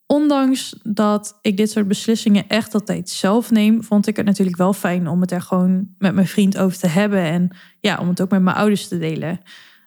Ondanks 0.05 0.79
dat 0.83 1.39
ik 1.41 1.57
dit 1.57 1.71
soort 1.71 1.87
beslissingen 1.87 2.47
echt 2.47 2.73
altijd 2.73 3.09
zelf 3.09 3.51
neem, 3.51 3.83
vond 3.83 4.07
ik 4.07 4.15
het 4.15 4.25
natuurlijk 4.25 4.57
wel 4.57 4.73
fijn 4.73 5.07
om 5.07 5.21
het 5.21 5.31
er 5.31 5.41
gewoon 5.41 5.87
met 5.97 6.13
mijn 6.13 6.27
vriend 6.27 6.57
over 6.57 6.77
te 6.77 6.87
hebben. 6.87 7.21
En 7.21 7.57
ja, 7.79 7.97
om 7.97 8.07
het 8.07 8.21
ook 8.21 8.29
met 8.29 8.41
mijn 8.41 8.55
ouders 8.55 8.87
te 8.87 8.97
delen. 8.97 9.41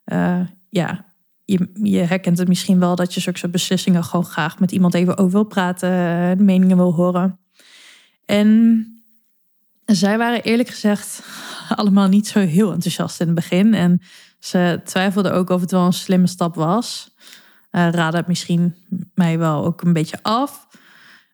Uh, 0.07 0.41
ja, 0.69 1.05
je, 1.83 1.99
herkent 1.99 2.39
het 2.39 2.49
misschien 2.49 2.79
wel 2.79 2.95
dat 2.95 3.15
je 3.15 3.21
zulke 3.21 3.39
soort 3.39 3.53
beslissingen 3.53 4.05
gewoon 4.05 4.25
graag 4.25 4.59
met 4.59 4.73
iemand 4.73 4.95
even 4.95 5.19
over 5.19 5.33
wil 5.33 5.45
praten, 5.45 6.45
meningen 6.45 6.77
wil 6.77 6.95
horen. 6.95 7.39
En 8.25 8.87
zij 9.85 10.19
waren 10.19 10.43
eerlijk 10.43 10.69
gezegd 10.69 11.23
allemaal 11.77 12.09
niet 12.09 12.27
zo 12.27 12.39
heel 12.39 12.73
enthousiast 12.73 13.21
in 13.21 13.27
het 13.27 13.35
begin. 13.35 13.75
En 13.75 14.01
ze 14.39 14.81
twijfelden 14.85 15.33
ook 15.33 15.51
of 15.51 15.61
het 15.61 15.71
wel 15.71 15.87
een 15.87 15.93
slimme 15.93 16.27
stap 16.27 16.55
was. 16.55 17.15
Uh, 17.73 17.89
raadde 17.91 18.17
het 18.17 18.27
misschien 18.27 18.75
mij 19.15 19.39
wel 19.39 19.65
ook 19.65 19.83
een 19.83 19.93
beetje 19.93 20.19
af. 20.23 20.67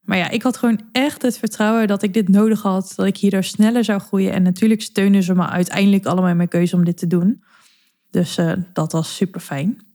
Maar 0.03 0.17
ja, 0.17 0.29
ik 0.29 0.43
had 0.43 0.57
gewoon 0.57 0.81
echt 0.93 1.23
het 1.23 1.39
vertrouwen 1.39 1.87
dat 1.87 2.03
ik 2.03 2.15
dit 2.15 2.29
nodig 2.29 2.63
had. 2.63 2.93
Dat 2.97 3.07
ik 3.07 3.17
hierdoor 3.17 3.45
sneller 3.45 3.85
zou 3.85 4.01
groeien. 4.01 4.33
En 4.33 4.43
natuurlijk 4.43 4.83
steunen 4.83 5.23
ze 5.23 5.35
me 5.35 5.47
uiteindelijk 5.47 6.07
allemaal 6.07 6.31
in 6.31 6.37
mijn 6.37 6.49
keuze 6.49 6.77
om 6.77 6.85
dit 6.85 6.97
te 6.97 7.07
doen. 7.07 7.45
Dus 8.11 8.39
uh, 8.39 8.53
dat 8.73 8.93
was 8.93 9.17
super 9.17 9.41
fijn. 9.41 9.87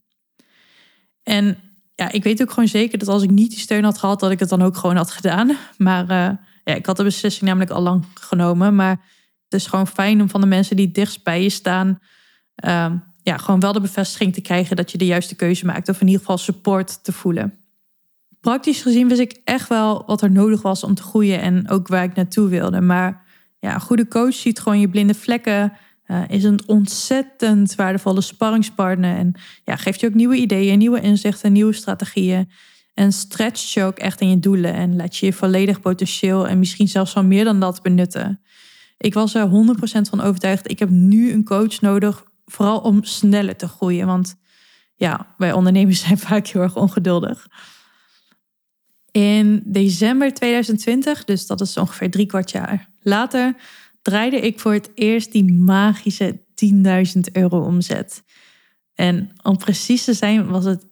En 1.23 1.57
ja, 1.95 2.11
ik 2.11 2.23
weet 2.23 2.41
ook 2.41 2.51
gewoon 2.51 2.69
zeker 2.69 2.97
dat 2.97 3.07
als 3.07 3.23
ik 3.23 3.29
niet 3.29 3.49
die 3.49 3.59
steun 3.59 3.83
had 3.83 3.97
gehad, 3.97 4.19
dat 4.19 4.31
ik 4.31 4.39
het 4.39 4.49
dan 4.49 4.61
ook 4.61 4.77
gewoon 4.77 4.95
had 4.95 5.11
gedaan. 5.11 5.57
Maar 5.77 6.03
uh, 6.03 6.37
ja, 6.63 6.75
ik 6.75 6.85
had 6.85 6.97
de 6.97 7.03
beslissing 7.03 7.45
namelijk 7.45 7.71
al 7.71 7.81
lang 7.81 8.05
genomen. 8.13 8.75
Maar 8.75 9.01
het 9.49 9.61
is 9.61 9.67
gewoon 9.67 9.87
fijn 9.87 10.21
om 10.21 10.29
van 10.29 10.41
de 10.41 10.47
mensen 10.47 10.75
die 10.75 10.91
dichtst 10.91 11.23
bij 11.23 11.43
je 11.43 11.49
staan, 11.49 11.99
uh, 12.65 12.91
ja, 13.21 13.37
gewoon 13.37 13.59
wel 13.59 13.73
de 13.73 13.81
bevestiging 13.81 14.33
te 14.33 14.41
krijgen 14.41 14.75
dat 14.75 14.91
je 14.91 14.97
de 14.97 15.05
juiste 15.05 15.35
keuze 15.35 15.65
maakt. 15.65 15.89
Of 15.89 16.01
in 16.01 16.05
ieder 16.05 16.21
geval 16.21 16.37
support 16.37 17.03
te 17.03 17.11
voelen. 17.11 17.53
Praktisch 18.39 18.81
gezien 18.81 19.07
wist 19.07 19.19
ik 19.19 19.41
echt 19.43 19.69
wel 19.69 20.03
wat 20.05 20.21
er 20.21 20.31
nodig 20.31 20.61
was 20.61 20.83
om 20.83 20.93
te 20.93 21.01
groeien 21.01 21.41
en 21.41 21.69
ook 21.69 21.87
waar 21.87 22.03
ik 22.03 22.15
naartoe 22.15 22.47
wilde. 22.47 22.81
Maar 22.81 23.25
ja, 23.59 23.73
een 23.73 23.81
goede 23.81 24.07
coach 24.07 24.33
ziet 24.33 24.59
gewoon 24.59 24.79
je 24.79 24.89
blinde 24.89 25.13
vlekken. 25.13 25.73
Uh, 26.05 26.21
is 26.27 26.43
een 26.43 26.59
ontzettend 26.65 27.75
waardevolle 27.75 28.21
sparringspartner. 28.21 29.17
En 29.17 29.33
ja, 29.63 29.75
geeft 29.75 29.99
je 29.99 30.07
ook 30.07 30.13
nieuwe 30.13 30.35
ideeën, 30.35 30.77
nieuwe 30.77 31.01
inzichten, 31.01 31.51
nieuwe 31.51 31.73
strategieën. 31.73 32.49
En 32.93 33.13
stretcht 33.13 33.71
je 33.71 33.83
ook 33.83 33.97
echt 33.97 34.21
in 34.21 34.29
je 34.29 34.39
doelen. 34.39 34.73
En 34.73 34.95
laat 34.95 35.17
je 35.17 35.25
je 35.25 35.33
volledig 35.33 35.79
potentieel 35.79 36.47
en 36.47 36.59
misschien 36.59 36.87
zelfs 36.87 37.13
wel 37.13 37.23
meer 37.23 37.43
dan 37.43 37.59
dat 37.59 37.81
benutten. 37.81 38.41
Ik 38.99 39.13
was 39.13 39.35
er 39.35 39.49
100% 39.49 39.51
van 40.09 40.21
overtuigd. 40.21 40.71
Ik 40.71 40.79
heb 40.79 40.89
nu 40.89 41.31
een 41.31 41.43
coach 41.43 41.81
nodig 41.81 42.23
vooral 42.45 42.79
om 42.79 43.03
sneller 43.03 43.55
te 43.55 43.67
groeien. 43.67 44.07
Want 44.07 44.35
ja, 44.95 45.33
wij 45.37 45.53
ondernemers 45.53 45.99
zijn 46.05 46.17
vaak 46.17 46.47
heel 46.47 46.61
erg 46.61 46.75
ongeduldig. 46.75 47.47
In 49.11 49.63
december 49.65 50.33
2020, 50.33 51.23
dus 51.23 51.47
dat 51.47 51.61
is 51.61 51.77
ongeveer 51.77 52.11
drie 52.11 52.25
kwart 52.25 52.51
jaar 52.51 52.89
later, 53.01 53.55
draaide 54.01 54.39
ik 54.39 54.59
voor 54.59 54.73
het 54.73 54.91
eerst 54.95 55.31
die 55.31 55.53
magische 55.53 56.39
10.000 57.15 57.19
euro 57.31 57.61
omzet. 57.61 58.23
En 58.93 59.31
om 59.43 59.57
precies 59.57 60.03
te 60.03 60.13
zijn 60.13 60.47
was 60.47 60.65
het 60.65 60.85
11.098 60.85 60.89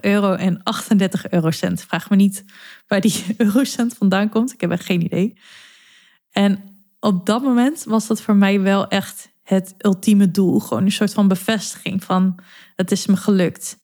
euro 0.00 0.32
en 0.32 0.62
38 0.62 1.30
eurocent. 1.30 1.82
Vraag 1.82 2.10
me 2.10 2.16
niet 2.16 2.44
waar 2.86 3.00
die 3.00 3.24
eurocent 3.36 3.94
vandaan 3.94 4.28
komt. 4.28 4.52
Ik 4.52 4.60
heb 4.60 4.70
echt 4.70 4.84
geen 4.84 5.04
idee. 5.04 5.38
En 6.34 6.78
op 7.00 7.26
dat 7.26 7.42
moment 7.42 7.84
was 7.84 8.06
dat 8.06 8.22
voor 8.22 8.36
mij 8.36 8.60
wel 8.60 8.88
echt 8.88 9.32
het 9.42 9.74
ultieme 9.78 10.30
doel. 10.30 10.60
Gewoon 10.60 10.84
een 10.84 10.92
soort 10.92 11.12
van 11.12 11.28
bevestiging 11.28 12.04
van 12.04 12.38
het 12.76 12.90
is 12.90 13.06
me 13.06 13.16
gelukt. 13.16 13.78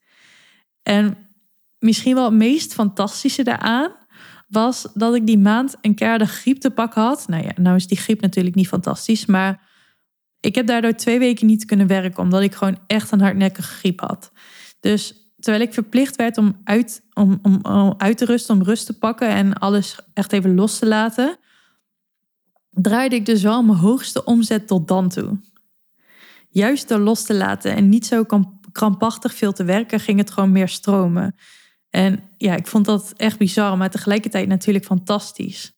En 0.82 1.16
misschien 1.78 2.14
wel 2.14 2.24
het 2.24 2.34
meest 2.34 2.74
fantastische 2.74 3.42
daaraan 3.42 3.92
was 4.48 4.88
dat 4.94 5.14
ik 5.14 5.26
die 5.26 5.38
maand 5.38 5.76
een 5.80 5.94
keer 5.94 6.18
de 6.18 6.26
griep 6.26 6.60
te 6.60 6.70
pakken 6.70 7.02
had. 7.02 7.28
Nou 7.28 7.44
ja, 7.44 7.52
nou 7.56 7.76
is 7.76 7.86
die 7.86 7.98
griep 7.98 8.20
natuurlijk 8.20 8.54
niet 8.54 8.68
fantastisch, 8.68 9.26
maar 9.26 9.68
ik 10.40 10.54
heb 10.54 10.66
daardoor 10.66 10.92
twee 10.92 11.18
weken 11.18 11.46
niet 11.46 11.64
kunnen 11.64 11.86
werken, 11.86 12.22
omdat 12.22 12.42
ik 12.42 12.54
gewoon 12.54 12.78
echt 12.86 13.10
een 13.10 13.20
hardnekkige 13.20 13.72
griep 13.72 14.00
had. 14.00 14.32
Dus 14.80 15.14
terwijl 15.38 15.64
ik 15.64 15.74
verplicht 15.74 16.16
werd 16.16 16.38
om 16.38 16.60
uit, 16.64 17.02
om, 17.14 17.38
om, 17.42 17.58
om 17.62 17.94
uit 17.96 18.18
te 18.18 18.24
rusten, 18.24 18.54
om 18.54 18.62
rust 18.62 18.86
te 18.86 18.98
pakken 18.98 19.28
en 19.28 19.52
alles 19.52 19.98
echt 20.14 20.32
even 20.32 20.54
los 20.54 20.78
te 20.78 20.86
laten, 20.86 21.38
draaide 22.70 23.14
ik 23.14 23.26
dus 23.26 23.42
wel 23.42 23.62
mijn 23.62 23.78
hoogste 23.78 24.24
omzet 24.24 24.66
tot 24.66 24.88
dan 24.88 25.08
toe. 25.08 25.40
Juist 26.48 26.88
door 26.88 26.98
los 26.98 27.22
te 27.22 27.34
laten 27.34 27.74
en 27.74 27.88
niet 27.88 28.06
zo 28.06 28.24
krampachtig 28.72 29.34
veel 29.34 29.52
te 29.52 29.64
werken, 29.64 30.00
ging 30.00 30.18
het 30.18 30.30
gewoon 30.30 30.52
meer 30.52 30.68
stromen. 30.68 31.34
En 31.90 32.22
ja, 32.36 32.56
ik 32.56 32.66
vond 32.66 32.84
dat 32.84 33.12
echt 33.16 33.38
bizar, 33.38 33.76
maar 33.76 33.90
tegelijkertijd 33.90 34.48
natuurlijk 34.48 34.84
fantastisch. 34.84 35.72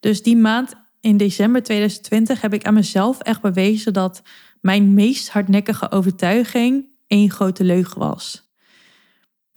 Dus 0.00 0.22
die 0.22 0.36
maand 0.36 0.74
in 1.00 1.16
december 1.16 1.62
2020 1.62 2.40
heb 2.40 2.54
ik 2.54 2.64
aan 2.64 2.74
mezelf 2.74 3.20
echt 3.20 3.40
bewezen 3.40 3.92
dat 3.92 4.22
mijn 4.60 4.94
meest 4.94 5.30
hardnekkige 5.30 5.90
overtuiging 5.90 6.86
één 7.06 7.30
grote 7.30 7.64
leugen 7.64 7.98
was. 7.98 8.47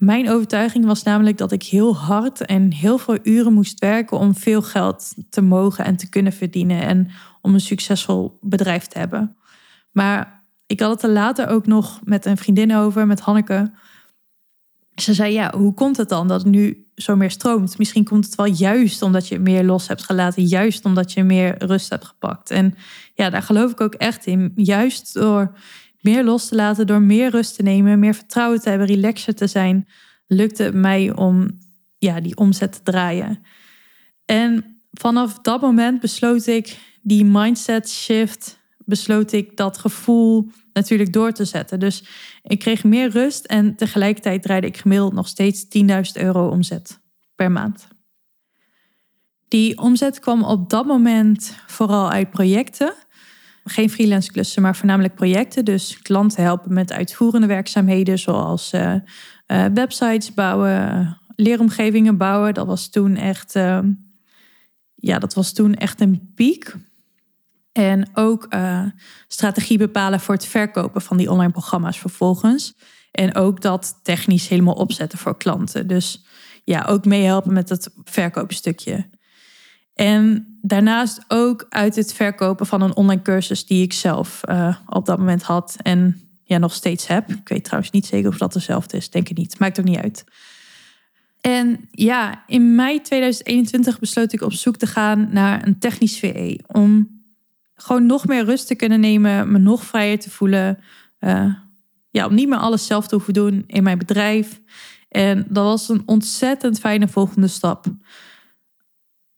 Mijn 0.04 0.30
overtuiging 0.30 0.84
was 0.84 1.02
namelijk 1.02 1.38
dat 1.38 1.52
ik 1.52 1.62
heel 1.62 1.96
hard 1.96 2.46
en 2.46 2.72
heel 2.72 2.98
veel 2.98 3.18
uren 3.22 3.52
moest 3.52 3.78
werken 3.78 4.18
om 4.18 4.34
veel 4.34 4.62
geld 4.62 5.14
te 5.30 5.40
mogen 5.40 5.84
en 5.84 5.96
te 5.96 6.08
kunnen 6.08 6.32
verdienen 6.32 6.82
en 6.82 7.10
om 7.40 7.54
een 7.54 7.60
succesvol 7.60 8.38
bedrijf 8.40 8.86
te 8.86 8.98
hebben. 8.98 9.36
Maar 9.92 10.44
ik 10.66 10.80
had 10.80 10.90
het 10.90 11.02
er 11.02 11.10
later 11.10 11.48
ook 11.48 11.66
nog 11.66 12.00
met 12.04 12.26
een 12.26 12.36
vriendin 12.36 12.74
over, 12.74 13.06
met 13.06 13.20
Hanneke. 13.20 13.72
Ze 14.94 15.14
zei, 15.14 15.32
ja, 15.32 15.52
hoe 15.56 15.74
komt 15.74 15.96
het 15.96 16.08
dan 16.08 16.28
dat 16.28 16.42
het 16.42 16.52
nu 16.52 16.86
zo 16.94 17.16
meer 17.16 17.30
stroomt? 17.30 17.78
Misschien 17.78 18.04
komt 18.04 18.24
het 18.24 18.34
wel 18.34 18.46
juist 18.46 19.02
omdat 19.02 19.28
je 19.28 19.38
meer 19.38 19.64
los 19.64 19.88
hebt 19.88 20.04
gelaten, 20.04 20.44
juist 20.44 20.84
omdat 20.84 21.12
je 21.12 21.22
meer 21.22 21.64
rust 21.64 21.90
hebt 21.90 22.04
gepakt. 22.04 22.50
En 22.50 22.74
ja, 23.14 23.30
daar 23.30 23.42
geloof 23.42 23.70
ik 23.70 23.80
ook 23.80 23.94
echt 23.94 24.26
in. 24.26 24.52
Juist 24.54 25.14
door 25.14 25.54
meer 26.02 26.24
los 26.24 26.48
te 26.48 26.54
laten, 26.54 26.86
door 26.86 27.02
meer 27.02 27.30
rust 27.30 27.56
te 27.56 27.62
nemen, 27.62 27.98
meer 27.98 28.14
vertrouwen 28.14 28.60
te 28.60 28.68
hebben, 28.68 28.86
relaxer 28.86 29.34
te 29.34 29.46
zijn, 29.46 29.88
lukte 30.26 30.62
het 30.62 30.74
mij 30.74 31.16
om 31.16 31.58
ja, 31.98 32.20
die 32.20 32.36
omzet 32.36 32.72
te 32.72 32.82
draaien. 32.82 33.42
En 34.24 34.80
vanaf 34.92 35.38
dat 35.38 35.60
moment 35.60 36.00
besloot 36.00 36.46
ik 36.46 36.78
die 37.02 37.24
mindset 37.24 37.90
shift, 37.90 38.58
besloot 38.84 39.32
ik 39.32 39.56
dat 39.56 39.78
gevoel 39.78 40.50
natuurlijk 40.72 41.12
door 41.12 41.32
te 41.32 41.44
zetten. 41.44 41.80
Dus 41.80 42.04
ik 42.42 42.58
kreeg 42.58 42.84
meer 42.84 43.10
rust 43.10 43.44
en 43.44 43.76
tegelijkertijd 43.76 44.42
draaide 44.42 44.66
ik 44.66 44.76
gemiddeld 44.76 45.12
nog 45.12 45.28
steeds 45.28 45.64
10.000 45.64 45.70
euro 46.12 46.48
omzet 46.48 47.00
per 47.34 47.50
maand. 47.50 47.88
Die 49.48 49.78
omzet 49.78 50.18
kwam 50.18 50.42
op 50.42 50.70
dat 50.70 50.86
moment 50.86 51.56
vooral 51.66 52.10
uit 52.10 52.30
projecten. 52.30 52.94
Geen 53.64 53.90
freelance 53.90 54.32
klussen, 54.32 54.62
maar 54.62 54.76
voornamelijk 54.76 55.14
projecten. 55.14 55.64
Dus 55.64 55.98
klanten 55.98 56.42
helpen 56.42 56.72
met 56.72 56.92
uitvoerende 56.92 57.46
werkzaamheden 57.46 58.18
zoals 58.18 58.72
uh, 58.72 58.94
websites 59.74 60.34
bouwen, 60.34 61.18
leeromgevingen 61.36 62.16
bouwen. 62.16 62.54
Dat 62.54 62.66
was 62.66 62.88
toen 62.88 63.16
echt, 63.16 63.54
uh, 63.54 63.78
ja, 64.94 65.18
dat 65.18 65.34
was 65.34 65.52
toen 65.52 65.74
echt 65.74 66.00
een 66.00 66.32
piek. 66.34 66.74
En 67.72 68.08
ook 68.14 68.46
uh, 68.54 68.84
strategie 69.28 69.78
bepalen 69.78 70.20
voor 70.20 70.34
het 70.34 70.46
verkopen 70.46 71.02
van 71.02 71.16
die 71.16 71.30
online 71.30 71.52
programma's 71.52 71.98
vervolgens. 71.98 72.74
En 73.10 73.34
ook 73.34 73.60
dat 73.60 74.00
technisch 74.02 74.48
helemaal 74.48 74.74
opzetten 74.74 75.18
voor 75.18 75.36
klanten. 75.36 75.86
Dus 75.86 76.24
ja, 76.64 76.84
ook 76.88 77.04
meehelpen 77.04 77.52
met 77.52 77.68
het 77.68 77.94
verkoopstukje. 78.04 79.10
En 79.94 80.51
daarnaast 80.62 81.24
ook 81.28 81.66
uit 81.68 81.96
het 81.96 82.12
verkopen 82.12 82.66
van 82.66 82.82
een 82.82 82.96
online 82.96 83.22
cursus 83.22 83.66
die 83.66 83.82
ik 83.82 83.92
zelf 83.92 84.40
uh, 84.48 84.76
op 84.86 85.06
dat 85.06 85.18
moment 85.18 85.42
had 85.42 85.76
en 85.82 86.20
ja, 86.44 86.58
nog 86.58 86.74
steeds 86.74 87.06
heb. 87.06 87.30
Ik 87.30 87.48
weet 87.48 87.64
trouwens 87.64 87.92
niet 87.92 88.06
zeker 88.06 88.28
of 88.28 88.38
dat 88.38 88.52
dezelfde 88.52 88.96
is, 88.96 89.10
denk 89.10 89.28
ik 89.28 89.36
niet. 89.36 89.58
Maakt 89.58 89.78
ook 89.78 89.84
niet 89.86 89.98
uit. 89.98 90.24
En 91.40 91.88
ja, 91.90 92.44
in 92.46 92.74
mei 92.74 93.00
2021 93.00 93.98
besloot 93.98 94.32
ik 94.32 94.40
op 94.40 94.52
zoek 94.52 94.76
te 94.76 94.86
gaan 94.86 95.28
naar 95.32 95.66
een 95.66 95.78
technisch 95.78 96.18
VE 96.18 96.60
om 96.66 97.20
gewoon 97.74 98.06
nog 98.06 98.26
meer 98.26 98.44
rust 98.44 98.66
te 98.66 98.74
kunnen 98.74 99.00
nemen, 99.00 99.52
me 99.52 99.58
nog 99.58 99.84
vrijer 99.84 100.18
te 100.18 100.30
voelen. 100.30 100.78
Uh, 101.20 101.54
ja, 102.10 102.26
om 102.26 102.34
niet 102.34 102.48
meer 102.48 102.58
alles 102.58 102.86
zelf 102.86 103.06
te 103.06 103.14
hoeven 103.14 103.34
doen 103.34 103.64
in 103.66 103.82
mijn 103.82 103.98
bedrijf. 103.98 104.60
En 105.08 105.46
dat 105.48 105.64
was 105.64 105.88
een 105.88 106.02
ontzettend 106.06 106.78
fijne 106.78 107.08
volgende 107.08 107.48
stap. 107.48 107.86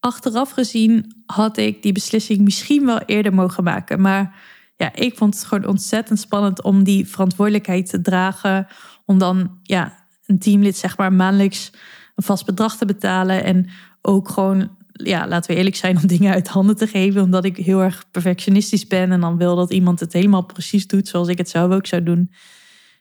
Achteraf 0.05 0.51
gezien 0.51 1.23
had 1.25 1.57
ik 1.57 1.81
die 1.81 1.91
beslissing 1.91 2.39
misschien 2.39 2.85
wel 2.85 2.99
eerder 2.99 3.33
mogen 3.33 3.63
maken. 3.63 4.01
Maar 4.01 4.35
ja, 4.77 4.95
ik 4.95 5.17
vond 5.17 5.33
het 5.33 5.43
gewoon 5.43 5.67
ontzettend 5.67 6.19
spannend 6.19 6.61
om 6.61 6.83
die 6.83 7.07
verantwoordelijkheid 7.07 7.89
te 7.89 8.01
dragen. 8.01 8.67
Om 9.05 9.17
dan 9.17 9.59
ja, 9.63 10.07
een 10.25 10.39
teamlid 10.39 10.77
zeg 10.77 10.97
maar 10.97 11.13
maandelijks 11.13 11.71
een 12.15 12.23
vast 12.23 12.45
bedrag 12.45 12.77
te 12.77 12.85
betalen. 12.85 13.43
En 13.43 13.69
ook 14.01 14.29
gewoon 14.29 14.69
ja, 14.91 15.27
laten 15.27 15.51
we 15.51 15.57
eerlijk 15.57 15.75
zijn, 15.75 15.97
om 15.97 16.07
dingen 16.15 16.33
uit 16.33 16.47
handen 16.47 16.75
te 16.75 16.87
geven. 16.87 17.21
Omdat 17.21 17.45
ik 17.45 17.57
heel 17.57 17.81
erg 17.81 18.05
perfectionistisch 18.11 18.87
ben 18.87 19.11
en 19.11 19.21
dan 19.21 19.37
wil 19.37 19.55
dat 19.55 19.73
iemand 19.73 19.99
het 19.99 20.13
helemaal 20.13 20.45
precies 20.45 20.87
doet 20.87 21.07
zoals 21.07 21.27
ik 21.27 21.37
het 21.37 21.49
zelf 21.49 21.71
ook 21.71 21.85
zou 21.87 22.03
doen. 22.03 22.31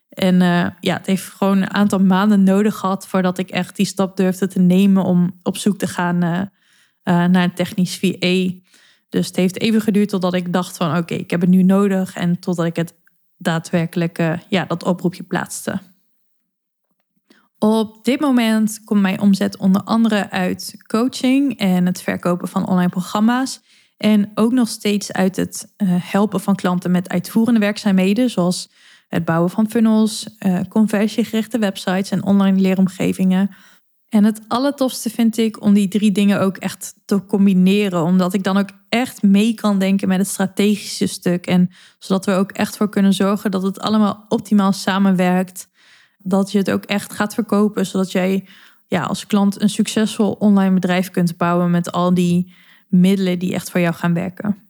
En 0.08 0.34
uh, 0.34 0.66
ja, 0.80 0.96
het 0.96 1.06
heeft 1.06 1.24
gewoon 1.24 1.56
een 1.56 1.74
aantal 1.74 1.98
maanden 1.98 2.42
nodig 2.42 2.76
gehad 2.76 3.06
voordat 3.06 3.38
ik 3.38 3.50
echt 3.50 3.76
die 3.76 3.86
stap 3.86 4.16
durfde 4.16 4.46
te 4.46 4.58
nemen 4.58 5.04
om 5.04 5.38
op 5.42 5.56
zoek 5.56 5.78
te 5.78 5.86
gaan 5.86 6.24
uh, 6.24 6.40
uh, 7.04 7.24
naar 7.24 7.42
een 7.42 7.54
technisch 7.54 7.96
VA. 7.96 8.50
Dus 9.08 9.26
het 9.26 9.36
heeft 9.36 9.60
even 9.60 9.80
geduurd 9.80 10.08
totdat 10.08 10.34
ik 10.34 10.52
dacht 10.52 10.76
van 10.76 10.96
oké, 10.96 11.14
ik 11.14 11.30
heb 11.30 11.40
het 11.40 11.50
nu 11.50 11.62
nodig. 11.62 12.16
En 12.16 12.38
totdat 12.38 12.66
ik 12.66 12.76
het 12.76 12.94
daadwerkelijk, 13.36 14.38
ja, 14.48 14.64
dat 14.64 14.84
oproepje 14.84 15.22
plaatste. 15.22 15.80
Op 17.58 18.04
dit 18.04 18.20
moment 18.20 18.84
komt 18.84 19.00
mijn 19.00 19.20
omzet 19.20 19.56
onder 19.56 19.82
andere 19.82 20.30
uit 20.30 20.74
coaching 20.86 21.58
en 21.58 21.86
het 21.86 22.02
verkopen 22.02 22.48
van 22.48 22.68
online 22.68 22.88
programma's. 22.88 23.60
En 23.96 24.30
ook 24.34 24.52
nog 24.52 24.68
steeds 24.68 25.12
uit 25.12 25.36
het 25.36 25.72
eh, 25.76 25.88
helpen 25.90 26.40
van 26.40 26.54
klanten 26.54 26.90
met 26.90 27.08
uitvoerende 27.08 27.60
werkzaamheden, 27.60 28.30
zoals 28.30 28.70
het 29.08 29.24
bouwen 29.24 29.50
van 29.50 29.70
funnels, 29.70 30.36
uh, 30.38 30.60
conversiegerichte 30.68 31.58
websites 31.58 32.10
en 32.10 32.24
online 32.24 32.60
leeromgevingen. 32.60 33.50
En 34.14 34.24
het 34.24 34.40
allertofste 34.48 35.10
vind 35.10 35.36
ik 35.36 35.62
om 35.62 35.74
die 35.74 35.88
drie 35.88 36.12
dingen 36.12 36.40
ook 36.40 36.56
echt 36.56 36.94
te 37.04 37.24
combineren, 37.26 38.02
omdat 38.02 38.34
ik 38.34 38.42
dan 38.42 38.56
ook 38.56 38.68
echt 38.88 39.22
mee 39.22 39.54
kan 39.54 39.78
denken 39.78 40.08
met 40.08 40.18
het 40.18 40.28
strategische 40.28 41.06
stuk. 41.06 41.46
En 41.46 41.70
zodat 41.98 42.24
we 42.24 42.32
ook 42.32 42.50
echt 42.50 42.76
voor 42.76 42.88
kunnen 42.88 43.12
zorgen 43.12 43.50
dat 43.50 43.62
het 43.62 43.80
allemaal 43.80 44.24
optimaal 44.28 44.72
samenwerkt 44.72 45.68
dat 46.18 46.52
je 46.52 46.58
het 46.58 46.70
ook 46.70 46.84
echt 46.84 47.12
gaat 47.12 47.34
verkopen, 47.34 47.86
zodat 47.86 48.12
jij 48.12 48.48
ja, 48.86 49.02
als 49.02 49.26
klant 49.26 49.60
een 49.60 49.70
succesvol 49.70 50.32
online 50.32 50.74
bedrijf 50.74 51.10
kunt 51.10 51.36
bouwen 51.36 51.70
met 51.70 51.92
al 51.92 52.14
die 52.14 52.52
middelen 52.88 53.38
die 53.38 53.54
echt 53.54 53.70
voor 53.70 53.80
jou 53.80 53.94
gaan 53.94 54.14
werken. 54.14 54.64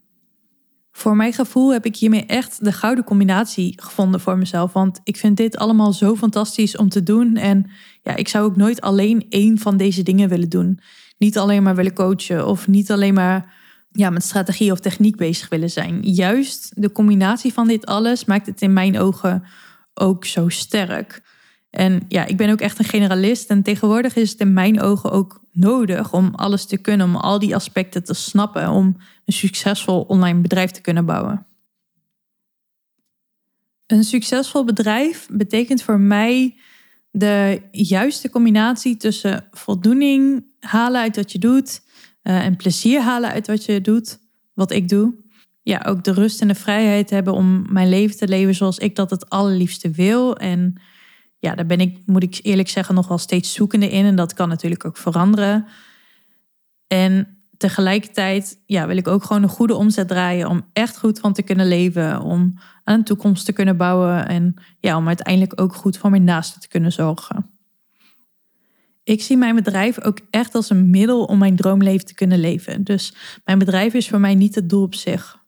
Voor 0.97 1.17
mijn 1.17 1.33
gevoel 1.33 1.73
heb 1.73 1.85
ik 1.85 1.97
hiermee 1.97 2.27
echt 2.27 2.65
de 2.65 2.73
gouden 2.73 3.05
combinatie 3.05 3.81
gevonden 3.83 4.21
voor 4.21 4.39
mezelf. 4.39 4.73
Want 4.73 5.01
ik 5.03 5.17
vind 5.17 5.37
dit 5.37 5.57
allemaal 5.57 5.93
zo 5.93 6.17
fantastisch 6.17 6.77
om 6.77 6.89
te 6.89 7.03
doen. 7.03 7.37
En 7.37 7.71
ja, 8.05 8.17
ik 8.17 8.29
zou 8.29 8.45
ook 8.45 8.57
nooit 8.57 8.81
alleen 8.81 9.27
één 9.29 9.59
van 9.59 9.77
deze 9.77 10.03
dingen 10.03 10.29
willen 10.29 10.49
doen. 10.49 10.81
Niet 11.19 11.39
alleen 11.39 11.63
maar 11.63 11.75
willen 11.75 11.95
coachen 11.95 12.47
of 12.47 12.67
niet 12.67 12.91
alleen 12.91 13.15
maar 13.15 13.55
ja, 13.91 14.11
met 14.11 14.25
strategie 14.25 14.73
of 14.73 14.81
techniek 14.81 15.17
bezig 15.17 15.49
willen 15.49 15.71
zijn. 15.71 16.03
Juist 16.03 16.73
de 16.83 16.93
combinatie 16.93 17.53
van 17.53 17.67
dit 17.67 17.87
alles 17.87 18.25
maakt 18.25 18.47
het 18.47 18.63
in 18.63 18.73
mijn 18.73 18.99
ogen 18.99 19.45
ook 19.95 20.25
zo 20.25 20.49
sterk. 20.49 21.23
En 21.71 22.05
ja, 22.09 22.25
ik 22.25 22.37
ben 22.37 22.51
ook 22.51 22.61
echt 22.61 22.79
een 22.79 22.85
generalist. 22.85 23.51
En 23.51 23.63
tegenwoordig 23.63 24.17
is 24.17 24.31
het 24.31 24.41
in 24.41 24.53
mijn 24.53 24.81
ogen 24.81 25.11
ook 25.11 25.45
nodig 25.53 26.13
om 26.13 26.35
alles 26.35 26.67
te 26.67 26.77
kunnen, 26.77 27.07
om 27.07 27.17
al 27.17 27.39
die 27.39 27.55
aspecten 27.55 28.05
te 28.05 28.15
snappen, 28.15 28.69
om 28.69 28.97
een 29.25 29.33
succesvol 29.33 30.01
online 30.01 30.41
bedrijf 30.41 30.71
te 30.71 30.81
kunnen 30.81 31.05
bouwen. 31.05 31.47
Een 33.87 34.05
succesvol 34.05 34.65
bedrijf 34.65 35.29
betekent 35.31 35.83
voor 35.83 36.01
mij 36.01 36.57
de 37.17 37.63
juiste 37.71 38.31
combinatie 38.31 38.97
tussen 38.97 39.47
voldoening 39.51 40.45
halen 40.61 41.01
uit 41.01 41.17
wat 41.17 41.33
je 41.33 41.39
doet 41.39 41.81
uh, 42.23 42.45
en 42.45 42.57
plezier 42.57 43.01
halen 43.01 43.31
uit 43.31 43.47
wat 43.47 43.65
je 43.65 43.81
doet, 43.81 44.19
wat 44.55 44.71
ik 44.71 44.89
doe. 44.89 45.15
Ja, 45.63 45.85
ook 45.87 46.05
de 46.05 46.13
rust 46.13 46.41
en 46.41 46.49
de 46.49 46.55
vrijheid 46.55 47.11
hebben 47.11 47.33
om 47.33 47.73
mijn 47.73 47.89
leven 47.89 48.17
te 48.17 48.29
leven 48.29 48.55
zoals 48.55 48.79
ik 48.79 48.97
dat 48.97 49.11
het 49.11 49.31
allerliefste 49.31 49.91
wil. 49.91 50.37
En 50.37 50.81
ja, 51.39 51.55
daar 51.55 51.67
ben 51.67 51.81
ik, 51.81 51.99
moet 52.07 52.23
ik 52.23 52.39
eerlijk 52.43 52.69
zeggen, 52.69 52.95
nog 52.95 53.09
wel 53.09 53.19
steeds 53.19 53.53
zoekende 53.53 53.91
in. 53.91 54.05
En 54.05 54.17
dat 54.17 54.35
kan 54.35 54.49
natuurlijk 54.49 54.85
ook 54.85 54.97
veranderen. 54.97 55.67
En 56.87 57.34
tegelijkertijd 57.57 58.59
ja, 58.67 58.87
wil 58.87 58.97
ik 58.97 59.09
ook 59.09 59.25
gewoon 59.25 59.43
een 59.43 59.49
goede 59.49 59.75
omzet 59.75 60.09
draaien 60.09 60.49
om 60.49 60.67
echt 60.73 60.99
goed 60.99 61.19
van 61.19 61.33
te 61.33 61.43
kunnen 61.43 61.69
leven. 61.69 62.21
Om 62.21 62.59
aan 62.85 62.95
een 62.95 63.05
toekomst 63.05 63.45
te 63.45 63.53
kunnen 63.53 63.77
bouwen. 63.77 64.29
En 64.29 64.55
ja, 64.81 64.97
om 64.97 65.07
uiteindelijk 65.07 65.61
ook 65.61 65.75
goed 65.75 65.97
voor 65.97 66.11
mijn 66.11 66.25
naasten 66.25 66.61
te 66.61 66.69
kunnen 66.69 66.93
zorgen. 66.93 67.49
Ik 69.05 69.23
zie 69.23 69.37
mijn 69.37 69.55
bedrijf 69.55 70.01
ook 70.01 70.19
echt 70.31 70.55
als 70.55 70.71
een 70.71 70.91
middel 70.91 71.25
om 71.25 71.39
mijn 71.39 71.57
droomleven 71.57 72.07
te 72.07 72.15
kunnen 72.15 72.39
leven. 72.39 72.85
Dus 72.85 73.15
mijn 73.45 73.59
bedrijf 73.59 73.95
is 73.95 74.09
voor 74.09 74.21
mij 74.21 74.35
niet 74.35 74.55
het 74.55 74.69
doel 74.69 74.83
op 74.83 74.95
zich. 74.95 75.43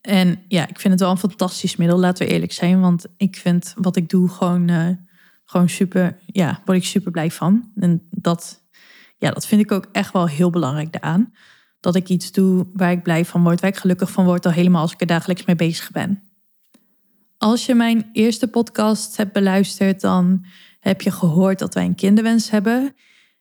En 0.00 0.42
ja, 0.48 0.68
ik 0.68 0.80
vind 0.80 0.92
het 0.92 1.02
wel 1.02 1.10
een 1.10 1.18
fantastisch 1.18 1.76
middel, 1.76 1.98
laten 1.98 2.26
we 2.26 2.32
eerlijk 2.32 2.52
zijn. 2.52 2.80
Want 2.80 3.06
ik 3.16 3.36
vind 3.36 3.74
wat 3.76 3.96
ik 3.96 4.08
doe 4.08 4.28
gewoon, 4.28 4.70
uh, 4.70 4.88
gewoon 5.44 5.68
super, 5.68 6.18
ja, 6.26 6.62
word 6.64 6.78
ik 6.78 6.84
super 6.84 7.10
blij 7.10 7.30
van. 7.30 7.70
En 7.76 8.02
dat, 8.10 8.63
ja, 9.16 9.30
dat 9.30 9.46
vind 9.46 9.60
ik 9.60 9.72
ook 9.72 9.88
echt 9.92 10.12
wel 10.12 10.28
heel 10.28 10.50
belangrijk 10.50 10.92
daaraan. 10.92 11.32
Dat 11.80 11.94
ik 11.94 12.08
iets 12.08 12.32
doe 12.32 12.66
waar 12.72 12.90
ik 12.90 13.02
blij 13.02 13.24
van 13.24 13.42
word, 13.42 13.60
waar 13.60 13.70
ik 13.70 13.76
gelukkig 13.76 14.10
van 14.10 14.24
word, 14.24 14.46
al 14.46 14.52
helemaal 14.52 14.82
als 14.82 14.92
ik 14.92 15.00
er 15.00 15.06
dagelijks 15.06 15.44
mee 15.44 15.56
bezig 15.56 15.90
ben. 15.90 16.22
Als 17.38 17.66
je 17.66 17.74
mijn 17.74 18.08
eerste 18.12 18.48
podcast 18.48 19.16
hebt 19.16 19.32
beluisterd, 19.32 20.00
dan 20.00 20.44
heb 20.80 21.00
je 21.00 21.10
gehoord 21.10 21.58
dat 21.58 21.74
wij 21.74 21.84
een 21.84 21.94
kinderwens 21.94 22.50
hebben. 22.50 22.94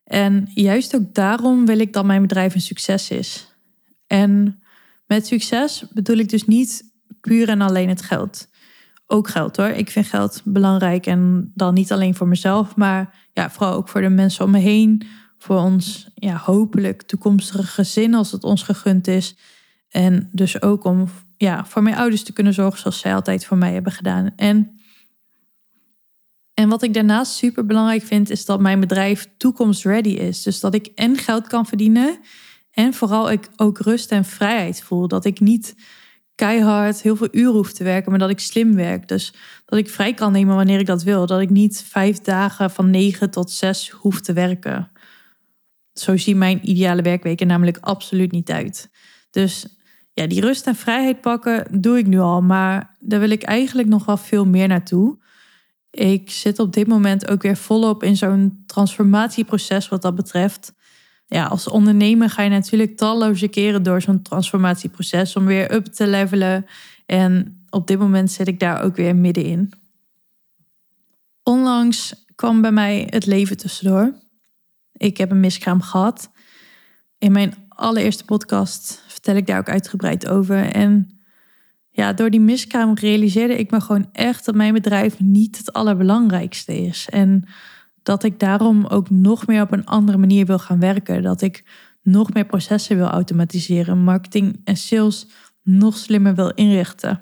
En 0.03 0.49
juist 0.53 0.95
ook 0.95 1.13
daarom 1.13 1.65
wil 1.65 1.79
ik 1.79 1.93
dat 1.93 2.05
mijn 2.05 2.21
bedrijf 2.21 2.55
een 2.55 2.61
succes 2.61 3.09
is. 3.09 3.55
En 4.07 4.63
met 5.05 5.27
succes 5.27 5.85
bedoel 5.93 6.17
ik 6.17 6.29
dus 6.29 6.45
niet 6.45 6.91
puur 7.21 7.49
en 7.49 7.61
alleen 7.61 7.89
het 7.89 8.01
geld. 8.01 8.47
Ook 9.07 9.27
geld 9.27 9.57
hoor. 9.57 9.67
Ik 9.67 9.89
vind 9.89 10.05
geld 10.05 10.41
belangrijk 10.43 11.05
en 11.05 11.51
dan 11.55 11.73
niet 11.73 11.91
alleen 11.91 12.15
voor 12.15 12.27
mezelf, 12.27 12.75
maar 12.75 13.15
ja, 13.33 13.49
vooral 13.49 13.73
ook 13.73 13.89
voor 13.89 14.01
de 14.01 14.09
mensen 14.09 14.45
om 14.45 14.51
me 14.51 14.59
heen. 14.59 15.03
Voor 15.43 15.57
ons 15.57 16.07
ja, 16.15 16.37
hopelijk 16.37 17.01
toekomstige 17.01 17.63
gezin 17.63 18.13
als 18.13 18.31
het 18.31 18.43
ons 18.43 18.63
gegund 18.63 19.07
is. 19.07 19.35
En 19.89 20.29
dus 20.31 20.61
ook 20.61 20.83
om 20.83 21.07
ja, 21.37 21.65
voor 21.65 21.83
mijn 21.83 21.95
ouders 21.95 22.23
te 22.23 22.33
kunnen 22.33 22.53
zorgen 22.53 22.79
zoals 22.79 22.99
zij 22.99 23.15
altijd 23.15 23.45
voor 23.45 23.57
mij 23.57 23.73
hebben 23.73 23.91
gedaan. 23.91 24.31
En, 24.35 24.81
en 26.53 26.69
wat 26.69 26.83
ik 26.83 26.93
daarnaast 26.93 27.33
super 27.33 27.65
belangrijk 27.65 28.03
vind, 28.03 28.29
is 28.29 28.45
dat 28.45 28.59
mijn 28.59 28.79
bedrijf 28.79 29.29
toekomstready 29.37 30.09
is. 30.09 30.43
Dus 30.43 30.59
dat 30.59 30.73
ik 30.73 30.85
en 30.95 31.17
geld 31.17 31.47
kan 31.47 31.65
verdienen 31.65 32.19
en 32.71 32.93
vooral 32.93 33.31
ik 33.31 33.49
ook 33.55 33.79
rust 33.79 34.11
en 34.11 34.25
vrijheid 34.25 34.83
voel. 34.83 35.07
Dat 35.07 35.25
ik 35.25 35.39
niet 35.39 35.75
keihard 36.35 37.01
heel 37.01 37.15
veel 37.15 37.29
uren 37.31 37.53
hoef 37.53 37.73
te 37.73 37.83
werken, 37.83 38.09
maar 38.09 38.19
dat 38.19 38.29
ik 38.29 38.39
slim 38.39 38.75
werk. 38.75 39.07
Dus 39.07 39.33
dat 39.65 39.79
ik 39.79 39.89
vrij 39.89 40.13
kan 40.13 40.31
nemen 40.31 40.55
wanneer 40.55 40.79
ik 40.79 40.85
dat 40.85 41.03
wil. 41.03 41.25
Dat 41.25 41.41
ik 41.41 41.49
niet 41.49 41.83
vijf 41.87 42.19
dagen 42.19 42.71
van 42.71 42.89
negen 42.89 43.29
tot 43.29 43.51
zes 43.51 43.89
hoef 43.89 44.21
te 44.21 44.33
werken. 44.33 44.91
Zo 45.93 46.17
zien 46.17 46.37
mijn 46.37 46.69
ideale 46.69 47.01
werkweken 47.01 47.47
namelijk 47.47 47.77
absoluut 47.77 48.31
niet 48.31 48.51
uit. 48.51 48.89
Dus 49.31 49.77
ja, 50.13 50.27
die 50.27 50.41
rust 50.41 50.67
en 50.67 50.75
vrijheid 50.75 51.21
pakken 51.21 51.81
doe 51.81 51.97
ik 51.97 52.07
nu 52.07 52.19
al, 52.19 52.41
maar 52.41 52.95
daar 52.99 53.19
wil 53.19 53.29
ik 53.29 53.43
eigenlijk 53.43 53.87
nog 53.87 54.05
wel 54.05 54.17
veel 54.17 54.45
meer 54.45 54.67
naartoe. 54.67 55.17
Ik 55.89 56.31
zit 56.31 56.59
op 56.59 56.73
dit 56.73 56.87
moment 56.87 57.29
ook 57.29 57.41
weer 57.41 57.57
volop 57.57 58.03
in 58.03 58.17
zo'n 58.17 58.63
transformatieproces 58.65 59.89
wat 59.89 60.01
dat 60.01 60.15
betreft 60.15 60.73
ja, 61.33 61.45
als 61.45 61.67
ondernemer 61.67 62.29
ga 62.29 62.41
je 62.41 62.49
natuurlijk 62.49 62.97
talloze 62.97 63.47
keren 63.47 63.83
door 63.83 64.01
zo'n 64.01 64.21
transformatieproces 64.21 65.35
om 65.35 65.45
weer 65.45 65.73
up 65.73 65.85
te 65.85 66.07
levelen. 66.07 66.65
En 67.05 67.63
op 67.69 67.87
dit 67.87 67.99
moment 67.99 68.31
zit 68.31 68.47
ik 68.47 68.59
daar 68.59 68.81
ook 68.81 68.95
weer 68.95 69.15
middenin. 69.15 69.73
Onlangs 71.43 72.25
kwam 72.35 72.61
bij 72.61 72.71
mij 72.71 73.07
het 73.09 73.25
leven 73.25 73.57
tussendoor. 73.57 74.13
Ik 75.03 75.17
heb 75.17 75.31
een 75.31 75.39
miskraam 75.39 75.81
gehad. 75.81 76.31
In 77.17 77.31
mijn 77.31 77.53
allereerste 77.69 78.25
podcast 78.25 79.03
vertel 79.07 79.35
ik 79.35 79.47
daar 79.47 79.59
ook 79.59 79.69
uitgebreid 79.69 80.27
over. 80.27 80.71
En 80.71 81.19
ja, 81.89 82.13
door 82.13 82.29
die 82.29 82.39
miskraam 82.39 82.93
realiseerde 82.93 83.57
ik 83.57 83.71
me 83.71 83.81
gewoon 83.81 84.09
echt 84.11 84.45
dat 84.45 84.55
mijn 84.55 84.73
bedrijf 84.73 85.19
niet 85.19 85.57
het 85.57 85.73
allerbelangrijkste 85.73 86.81
is. 86.81 87.07
En 87.09 87.47
dat 88.03 88.23
ik 88.23 88.39
daarom 88.39 88.85
ook 88.85 89.09
nog 89.09 89.47
meer 89.47 89.61
op 89.61 89.71
een 89.71 89.85
andere 89.85 90.17
manier 90.17 90.45
wil 90.45 90.59
gaan 90.59 90.79
werken. 90.79 91.23
Dat 91.23 91.41
ik 91.41 91.63
nog 92.01 92.33
meer 92.33 92.45
processen 92.45 92.97
wil 92.97 93.07
automatiseren, 93.07 94.03
marketing 94.03 94.61
en 94.63 94.77
sales 94.77 95.27
nog 95.63 95.97
slimmer 95.97 96.35
wil 96.35 96.49
inrichten. 96.49 97.21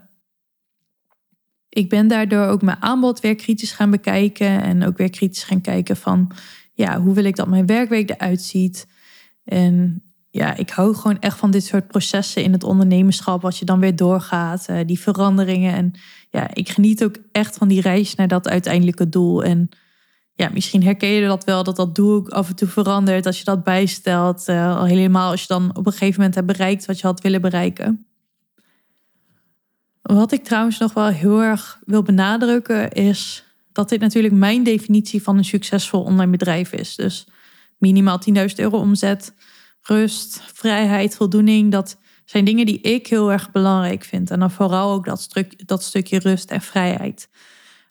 Ik 1.69 1.89
ben 1.89 2.07
daardoor 2.07 2.45
ook 2.45 2.61
mijn 2.61 2.81
aanbod 2.81 3.19
weer 3.19 3.35
kritisch 3.35 3.71
gaan 3.71 3.91
bekijken 3.91 4.61
en 4.61 4.85
ook 4.85 4.97
weer 4.97 5.09
kritisch 5.09 5.43
gaan 5.43 5.61
kijken 5.61 5.97
van 5.97 6.31
ja, 6.73 7.01
hoe 7.01 7.13
wil 7.13 7.25
ik 7.25 7.35
dat 7.35 7.47
mijn 7.47 7.65
werkweek 7.65 8.09
eruit 8.09 8.41
ziet. 8.41 8.87
En 9.43 10.03
ja, 10.29 10.55
ik 10.55 10.69
hou 10.69 10.95
gewoon 10.95 11.19
echt 11.19 11.37
van 11.37 11.51
dit 11.51 11.63
soort 11.63 11.87
processen 11.87 12.43
in 12.43 12.51
het 12.51 12.63
ondernemerschap, 12.63 13.41
wat 13.41 13.57
je 13.57 13.65
dan 13.65 13.79
weer 13.79 13.95
doorgaat, 13.95 14.65
eh, 14.67 14.77
die 14.85 14.99
veranderingen. 14.99 15.73
En 15.73 15.93
ja, 16.29 16.53
ik 16.53 16.69
geniet 16.69 17.03
ook 17.03 17.15
echt 17.31 17.57
van 17.57 17.67
die 17.67 17.81
reis 17.81 18.15
naar 18.15 18.27
dat 18.27 18.47
uiteindelijke 18.47 19.09
doel. 19.09 19.43
En 19.43 19.69
ja, 20.33 20.49
misschien 20.53 20.83
herken 20.83 21.09
je 21.09 21.27
dat 21.27 21.43
wel, 21.43 21.63
dat 21.63 21.75
dat 21.75 21.95
doel 21.95 22.15
ook 22.15 22.29
af 22.29 22.49
en 22.49 22.55
toe 22.55 22.67
verandert 22.67 23.25
als 23.25 23.37
je 23.37 23.43
dat 23.43 23.63
bijstelt. 23.63 24.47
Uh, 24.47 24.77
al 24.77 24.85
helemaal 24.85 25.31
als 25.31 25.41
je 25.41 25.47
dan 25.47 25.75
op 25.75 25.85
een 25.85 25.91
gegeven 25.91 26.15
moment 26.15 26.35
hebt 26.35 26.47
bereikt 26.47 26.85
wat 26.85 26.99
je 26.99 27.07
had 27.07 27.21
willen 27.21 27.41
bereiken. 27.41 28.05
Wat 30.01 30.31
ik 30.31 30.43
trouwens 30.43 30.77
nog 30.77 30.93
wel 30.93 31.07
heel 31.07 31.41
erg 31.41 31.79
wil 31.85 32.03
benadrukken 32.03 32.91
is 32.91 33.45
dat 33.81 33.89
dit 33.89 33.99
natuurlijk 33.99 34.33
mijn 34.33 34.63
definitie 34.63 35.21
van 35.21 35.37
een 35.37 35.45
succesvol 35.45 36.03
online 36.03 36.31
bedrijf 36.31 36.71
is. 36.73 36.95
Dus 36.95 37.27
minimaal 37.77 38.19
10.000 38.35 38.35
euro 38.55 38.77
omzet, 38.77 39.33
rust, 39.81 40.41
vrijheid, 40.53 41.15
voldoening. 41.15 41.71
Dat 41.71 41.97
zijn 42.25 42.45
dingen 42.45 42.65
die 42.65 42.81
ik 42.81 43.07
heel 43.07 43.31
erg 43.31 43.51
belangrijk 43.51 44.03
vind. 44.03 44.31
En 44.31 44.39
dan 44.39 44.51
vooral 44.51 44.91
ook 44.91 45.05
dat, 45.05 45.21
stuk, 45.21 45.67
dat 45.67 45.83
stukje 45.83 46.19
rust 46.19 46.51
en 46.51 46.61
vrijheid. 46.61 47.29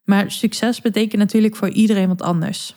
Maar 0.04 0.30
succes 0.30 0.80
betekent 0.80 1.20
natuurlijk 1.20 1.56
voor 1.56 1.68
iedereen 1.68 2.08
wat 2.08 2.22
anders. 2.22 2.74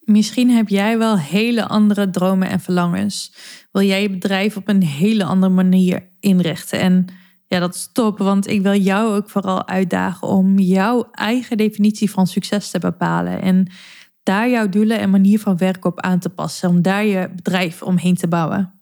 Misschien 0.00 0.50
heb 0.50 0.68
jij 0.68 0.98
wel 0.98 1.18
hele 1.18 1.66
andere 1.66 2.10
dromen 2.10 2.48
en 2.48 2.60
verlangens. 2.60 3.32
Wil 3.72 3.82
jij 3.82 4.02
je 4.02 4.10
bedrijf 4.10 4.56
op 4.56 4.68
een 4.68 4.82
hele 4.82 5.24
andere 5.24 5.52
manier 5.52 6.08
inrichten? 6.20 6.80
En 6.80 7.06
ja, 7.48 7.58
dat 7.58 7.74
is 7.74 7.90
top, 7.92 8.18
want 8.18 8.48
ik 8.48 8.62
wil 8.62 8.74
jou 8.74 9.14
ook 9.16 9.30
vooral 9.30 9.68
uitdagen 9.68 10.28
om 10.28 10.58
jouw 10.58 11.08
eigen 11.12 11.56
definitie 11.56 12.10
van 12.10 12.26
succes 12.26 12.70
te 12.70 12.78
bepalen. 12.78 13.42
En 13.42 13.70
daar 14.22 14.50
jouw 14.50 14.68
doelen 14.68 14.98
en 14.98 15.10
manier 15.10 15.38
van 15.38 15.56
werken 15.56 15.90
op 15.90 16.00
aan 16.00 16.18
te 16.18 16.28
passen. 16.28 16.68
Om 16.68 16.82
daar 16.82 17.04
je 17.04 17.30
bedrijf 17.34 17.82
omheen 17.82 18.14
te 18.14 18.28
bouwen 18.28 18.76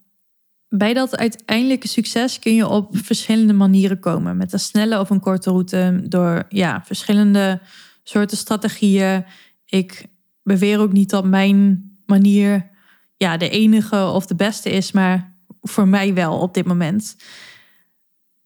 bij 0.79 0.95
dat 0.95 1.17
uiteindelijke 1.17 1.89
succes 1.89 2.39
kun 2.39 2.55
je 2.55 2.69
op 2.69 2.97
verschillende 2.97 3.53
manieren 3.53 4.01
komen. 4.01 4.37
Met 4.37 4.53
een 4.53 4.61
snelle 4.61 5.01
of 5.01 5.11
een 5.11 5.21
korte 5.21 5.51
route. 5.51 6.03
Door 6.09 6.45
ja, 6.49 6.83
verschillende 6.85 7.61
soorten 8.03 8.37
strategieën. 8.37 9.25
Ik 9.67 10.07
beweer 10.43 10.81
ook 10.81 10.93
niet 10.93 11.11
dat 11.11 11.25
mijn 11.25 11.91
manier 12.07 12.71
ja, 13.17 13.37
de 13.37 13.49
enige 13.49 14.07
of 14.07 14.27
de 14.27 14.35
beste 14.35 14.71
is. 14.71 14.93
Maar 14.93 15.37
voor 15.61 15.89
mij 15.89 16.15
wel 16.15 16.39
op 16.39 16.55
dit 16.55 16.65
moment. 16.65 17.17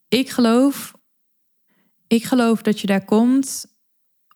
Ik 0.08 0.30
geloof, 0.30 0.94
ik 2.06 2.24
geloof 2.24 2.62
dat 2.62 2.80
je 2.80 2.86
daar 2.86 3.04
komt 3.04 3.66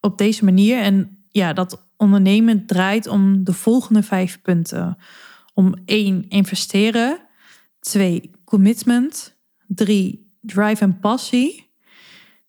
op 0.01 0.19
deze 0.19 0.45
manier. 0.45 0.79
En 0.79 1.25
ja, 1.29 1.53
dat 1.53 1.89
ondernemen 1.97 2.67
draait 2.67 3.07
om 3.07 3.45
de 3.45 3.53
volgende 3.53 4.03
vijf 4.03 4.43
punten. 4.43 4.97
Om 5.55 5.75
één, 5.85 6.29
investeren. 6.29 7.21
Twee, 7.81 8.31
commitment. 8.45 9.37
Drie, 9.67 10.37
drive 10.41 10.83
en 10.83 10.99
passie. 10.99 11.71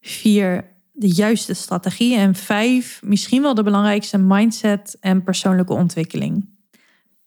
Vier, 0.02 0.72
de 0.92 1.14
juiste 1.14 1.54
strategie. 1.54 2.16
En 2.16 2.36
vijf, 2.36 3.02
misschien 3.04 3.42
wel 3.42 3.54
de 3.54 3.64
belangrijkste, 3.64 4.18
mindset 4.18 4.98
en 5.00 5.24
persoonlijke 5.24 5.74
ontwikkeling. 5.74 6.50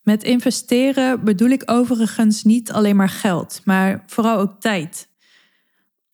Met 0.02 0.22
investeren 0.22 1.24
bedoel 1.24 1.48
ik 1.48 1.62
overigens 1.70 2.44
niet 2.44 2.72
alleen 2.72 2.96
maar 2.96 3.08
geld, 3.08 3.60
maar 3.64 4.04
vooral 4.06 4.38
ook 4.38 4.60
tijd. 4.60 5.08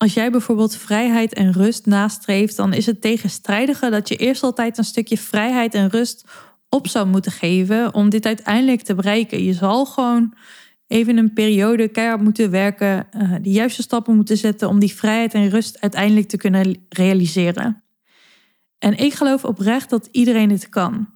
Als 0.02 0.14
jij 0.14 0.30
bijvoorbeeld 0.30 0.76
vrijheid 0.76 1.32
en 1.32 1.52
rust 1.52 1.86
nastreeft, 1.86 2.56
dan 2.56 2.72
is 2.72 2.86
het 2.86 3.00
tegenstrijdige 3.00 3.90
dat 3.90 4.08
je 4.08 4.16
eerst 4.16 4.42
altijd 4.42 4.78
een 4.78 4.84
stukje 4.84 5.18
vrijheid 5.18 5.74
en 5.74 5.88
rust 5.88 6.24
op 6.68 6.88
zou 6.88 7.06
moeten 7.06 7.32
geven 7.32 7.94
om 7.94 8.10
dit 8.10 8.26
uiteindelijk 8.26 8.82
te 8.82 8.94
bereiken. 8.94 9.44
Je 9.44 9.52
zal 9.52 9.84
gewoon 9.84 10.34
even 10.86 11.16
een 11.16 11.32
periode 11.32 11.88
keihard 11.88 12.20
moeten 12.20 12.50
werken, 12.50 13.06
uh, 13.16 13.34
de 13.42 13.50
juiste 13.50 13.82
stappen 13.82 14.16
moeten 14.16 14.36
zetten 14.36 14.68
om 14.68 14.78
die 14.78 14.94
vrijheid 14.94 15.34
en 15.34 15.48
rust 15.48 15.80
uiteindelijk 15.80 16.28
te 16.28 16.36
kunnen 16.36 16.86
realiseren. 16.88 17.82
En 18.78 18.96
ik 18.96 19.14
geloof 19.14 19.44
oprecht 19.44 19.90
dat 19.90 20.08
iedereen 20.10 20.48
dit 20.48 20.68
kan. 20.68 21.08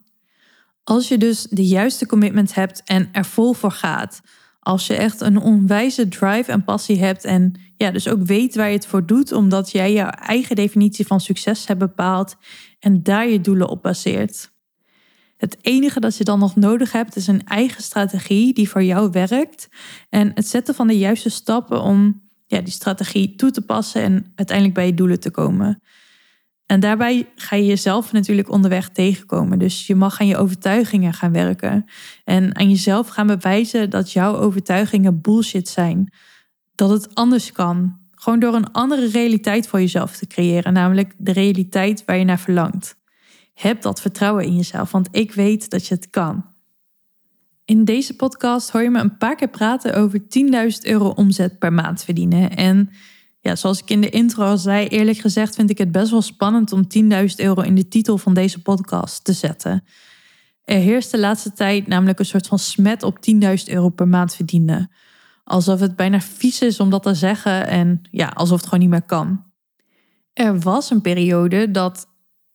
Als 0.84 1.08
je 1.08 1.18
dus 1.18 1.42
de 1.42 1.66
juiste 1.66 2.06
commitment 2.06 2.54
hebt 2.54 2.82
en 2.84 3.08
er 3.12 3.24
vol 3.24 3.52
voor 3.52 3.72
gaat. 3.72 4.20
Als 4.66 4.86
je 4.86 4.94
echt 4.94 5.20
een 5.20 5.40
onwijze 5.40 6.08
drive 6.08 6.52
en 6.52 6.64
passie 6.64 6.98
hebt 6.98 7.24
en 7.24 7.60
ja, 7.76 7.90
dus 7.90 8.08
ook 8.08 8.22
weet 8.22 8.54
waar 8.54 8.68
je 8.68 8.74
het 8.74 8.86
voor 8.86 9.06
doet, 9.06 9.32
omdat 9.32 9.70
jij 9.70 9.92
jouw 9.92 10.08
eigen 10.08 10.56
definitie 10.56 11.06
van 11.06 11.20
succes 11.20 11.66
hebt 11.66 11.78
bepaald 11.78 12.36
en 12.78 13.02
daar 13.02 13.28
je 13.28 13.40
doelen 13.40 13.68
op 13.68 13.82
baseert. 13.82 14.50
Het 15.36 15.56
enige 15.60 16.00
dat 16.00 16.16
je 16.16 16.24
dan 16.24 16.38
nog 16.38 16.56
nodig 16.56 16.92
hebt 16.92 17.16
is 17.16 17.26
een 17.26 17.44
eigen 17.44 17.82
strategie 17.82 18.54
die 18.54 18.68
voor 18.68 18.82
jou 18.82 19.10
werkt 19.10 19.68
en 20.08 20.30
het 20.34 20.48
zetten 20.48 20.74
van 20.74 20.86
de 20.86 20.98
juiste 20.98 21.30
stappen 21.30 21.82
om 21.82 22.22
ja, 22.46 22.60
die 22.60 22.72
strategie 22.72 23.34
toe 23.34 23.50
te 23.50 23.62
passen 23.62 24.02
en 24.02 24.32
uiteindelijk 24.34 24.76
bij 24.76 24.86
je 24.86 24.94
doelen 24.94 25.20
te 25.20 25.30
komen. 25.30 25.82
En 26.66 26.80
daarbij 26.80 27.28
ga 27.34 27.56
je 27.56 27.66
jezelf 27.66 28.12
natuurlijk 28.12 28.50
onderweg 28.50 28.88
tegenkomen. 28.88 29.58
Dus 29.58 29.86
je 29.86 29.94
mag 29.94 30.20
aan 30.20 30.26
je 30.26 30.36
overtuigingen 30.36 31.12
gaan 31.12 31.32
werken. 31.32 31.84
En 32.24 32.56
aan 32.56 32.70
jezelf 32.70 33.08
gaan 33.08 33.26
bewijzen 33.26 33.90
dat 33.90 34.12
jouw 34.12 34.36
overtuigingen 34.36 35.20
bullshit 35.20 35.68
zijn. 35.68 36.12
Dat 36.74 36.90
het 36.90 37.14
anders 37.14 37.52
kan. 37.52 37.98
Gewoon 38.10 38.38
door 38.38 38.54
een 38.54 38.72
andere 38.72 39.08
realiteit 39.08 39.68
voor 39.68 39.80
jezelf 39.80 40.16
te 40.16 40.26
creëren. 40.26 40.72
Namelijk 40.72 41.14
de 41.18 41.32
realiteit 41.32 42.04
waar 42.04 42.16
je 42.16 42.24
naar 42.24 42.38
verlangt. 42.38 42.96
Heb 43.54 43.82
dat 43.82 44.00
vertrouwen 44.00 44.44
in 44.44 44.56
jezelf, 44.56 44.90
want 44.90 45.08
ik 45.10 45.32
weet 45.32 45.70
dat 45.70 45.86
je 45.86 45.94
het 45.94 46.10
kan. 46.10 46.44
In 47.64 47.84
deze 47.84 48.16
podcast 48.16 48.70
hoor 48.70 48.82
je 48.82 48.90
me 48.90 49.00
een 49.00 49.16
paar 49.16 49.36
keer 49.36 49.48
praten 49.48 49.94
over 49.94 50.20
10.000 50.20 50.26
euro 50.80 51.08
omzet 51.08 51.58
per 51.58 51.72
maand 51.72 52.04
verdienen. 52.04 52.50
En 52.50 52.90
ja, 53.46 53.56
zoals 53.56 53.82
ik 53.82 53.90
in 53.90 54.00
de 54.00 54.10
intro 54.10 54.44
al 54.44 54.58
zei, 54.58 54.86
eerlijk 54.86 55.18
gezegd 55.18 55.54
vind 55.54 55.70
ik 55.70 55.78
het 55.78 55.92
best 55.92 56.10
wel 56.10 56.22
spannend 56.22 56.72
om 56.72 56.82
10.000 56.82 57.08
euro 57.36 57.62
in 57.62 57.74
de 57.74 57.88
titel 57.88 58.18
van 58.18 58.34
deze 58.34 58.62
podcast 58.62 59.24
te 59.24 59.32
zetten. 59.32 59.84
Er 60.64 60.78
heerst 60.78 61.10
de 61.10 61.18
laatste 61.18 61.52
tijd 61.52 61.86
namelijk 61.86 62.18
een 62.18 62.24
soort 62.24 62.46
van 62.46 62.58
smet 62.58 63.02
op 63.02 63.18
10.000 63.30 63.38
euro 63.66 63.88
per 63.88 64.08
maand 64.08 64.34
verdienen. 64.34 64.90
Alsof 65.44 65.80
het 65.80 65.96
bijna 65.96 66.20
vies 66.20 66.60
is 66.60 66.80
om 66.80 66.90
dat 66.90 67.02
te 67.02 67.14
zeggen 67.14 67.66
en 67.66 68.00
ja, 68.10 68.26
alsof 68.26 68.56
het 68.56 68.64
gewoon 68.64 68.80
niet 68.80 68.90
meer 68.90 69.02
kan. 69.02 69.44
Er 70.32 70.60
was 70.60 70.90
een 70.90 71.00
periode 71.00 71.70
dat 71.70 72.06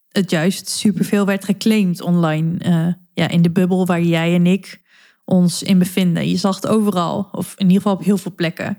het 0.09 0.29
juist 0.29 0.69
superveel 0.69 1.25
werd 1.25 1.45
geclaimd 1.45 2.01
online. 2.01 2.65
Uh, 2.65 2.93
ja, 3.13 3.27
in 3.27 3.41
de 3.41 3.51
bubbel 3.51 3.85
waar 3.85 4.01
jij 4.01 4.35
en 4.35 4.47
ik 4.47 4.81
ons 5.25 5.63
in 5.63 5.79
bevinden. 5.79 6.29
Je 6.29 6.37
zag 6.37 6.55
het 6.55 6.67
overal, 6.67 7.29
of 7.31 7.53
in 7.57 7.65
ieder 7.65 7.81
geval 7.81 7.93
op 7.93 8.03
heel 8.03 8.17
veel 8.17 8.35
plekken. 8.35 8.77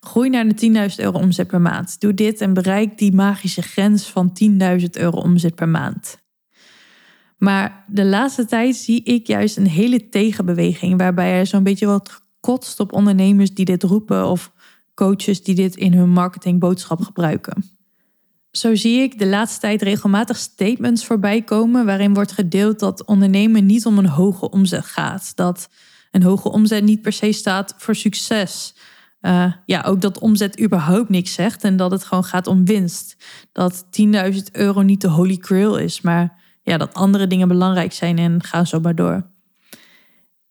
Groei 0.00 0.28
naar 0.28 0.48
de 0.48 0.88
10.000 0.90 0.94
euro 0.96 1.18
omzet 1.18 1.46
per 1.46 1.60
maand. 1.60 2.00
Doe 2.00 2.14
dit 2.14 2.40
en 2.40 2.52
bereik 2.52 2.98
die 2.98 3.14
magische 3.14 3.62
grens 3.62 4.10
van 4.10 4.38
10.000 4.80 4.84
euro 4.90 5.18
omzet 5.18 5.54
per 5.54 5.68
maand. 5.68 6.18
Maar 7.38 7.84
de 7.88 8.04
laatste 8.04 8.44
tijd 8.44 8.76
zie 8.76 9.02
ik 9.02 9.26
juist 9.26 9.56
een 9.56 9.66
hele 9.66 10.08
tegenbeweging, 10.08 10.98
waarbij 10.98 11.38
er 11.38 11.46
zo'n 11.46 11.62
beetje 11.62 11.86
wat 11.86 12.10
gekotst 12.10 12.80
op 12.80 12.92
ondernemers 12.92 13.54
die 13.54 13.64
dit 13.64 13.82
roepen 13.82 14.26
of 14.26 14.52
coaches 14.94 15.42
die 15.42 15.54
dit 15.54 15.76
in 15.76 15.92
hun 15.92 16.10
marketingboodschap 16.10 17.00
gebruiken. 17.00 17.76
Zo 18.50 18.74
zie 18.74 19.00
ik 19.00 19.18
de 19.18 19.26
laatste 19.26 19.60
tijd 19.60 19.82
regelmatig 19.82 20.36
statements 20.36 21.06
voorbij 21.06 21.42
komen 21.42 21.84
waarin 21.84 22.14
wordt 22.14 22.32
gedeeld 22.32 22.78
dat 22.78 23.04
ondernemen 23.04 23.66
niet 23.66 23.86
om 23.86 23.98
een 23.98 24.06
hoge 24.06 24.50
omzet 24.50 24.84
gaat. 24.84 25.32
Dat 25.34 25.68
een 26.10 26.22
hoge 26.22 26.48
omzet 26.50 26.84
niet 26.84 27.02
per 27.02 27.12
se 27.12 27.32
staat 27.32 27.74
voor 27.76 27.94
succes. 27.94 28.74
Uh, 29.28 29.52
ja, 29.64 29.82
ook 29.82 30.00
dat 30.00 30.18
omzet 30.18 30.60
überhaupt 30.60 31.08
niks 31.08 31.32
zegt 31.32 31.64
en 31.64 31.76
dat 31.76 31.90
het 31.90 32.04
gewoon 32.04 32.24
gaat 32.24 32.46
om 32.46 32.64
winst. 32.64 33.16
Dat 33.52 33.84
10.000 34.32 34.38
euro 34.52 34.82
niet 34.82 35.00
de 35.00 35.08
holy 35.08 35.38
grail 35.40 35.76
is, 35.76 36.00
maar 36.00 36.42
ja, 36.62 36.76
dat 36.76 36.94
andere 36.94 37.26
dingen 37.26 37.48
belangrijk 37.48 37.92
zijn 37.92 38.18
en 38.18 38.42
ga 38.42 38.64
zo 38.64 38.80
maar 38.80 38.94
door. 38.94 39.30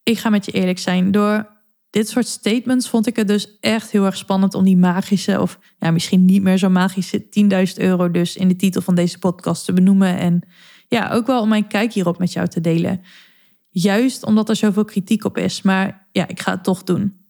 Ik 0.04 0.18
ga 0.18 0.30
met 0.30 0.46
je 0.46 0.52
eerlijk 0.52 0.80
zijn, 0.80 1.12
door 1.12 1.56
dit 1.90 2.10
soort 2.10 2.28
statements 2.28 2.90
vond 2.90 3.08
ik 3.08 3.16
het 3.16 3.28
dus 3.28 3.60
echt 3.60 3.92
heel 3.92 4.06
erg 4.06 4.18
spannend 4.18 4.54
om 4.54 4.63
die 4.63 4.78
magische, 4.78 5.42
of 5.42 5.60
ja, 5.80 5.92
misschien 5.92 6.26
niet 6.26 6.42
meer 6.42 6.58
zo 6.58 6.70
magische 6.70 7.26
10.000 7.26 7.74
euro 7.76 8.12
dus 8.12 8.36
in 8.36 8.48
de 8.48 8.56
titel 8.56 8.82
van 8.82 8.96
deze 8.96 9.20
podcast 9.20 9.66
te 9.66 9.74
benoemen. 9.74 10.18
En 10.18 10.48
ja, 10.88 11.12
ook 11.12 11.28
wel 11.28 11.42
om 11.42 11.50
mijn 11.50 11.68
kijk 11.68 11.94
hierop 11.94 12.20
met 12.20 12.34
jou 12.34 12.48
te 12.48 12.62
delen. 12.62 13.02
Juist 13.70 14.26
omdat 14.26 14.50
er 14.50 14.56
zoveel 14.56 14.86
kritiek 14.86 15.24
op 15.24 15.38
is, 15.38 15.62
maar 15.62 16.08
ja, 16.12 16.28
ik 16.28 16.40
ga 16.40 16.52
het 16.52 16.63
toch 16.63 16.84
doen. 16.84 17.27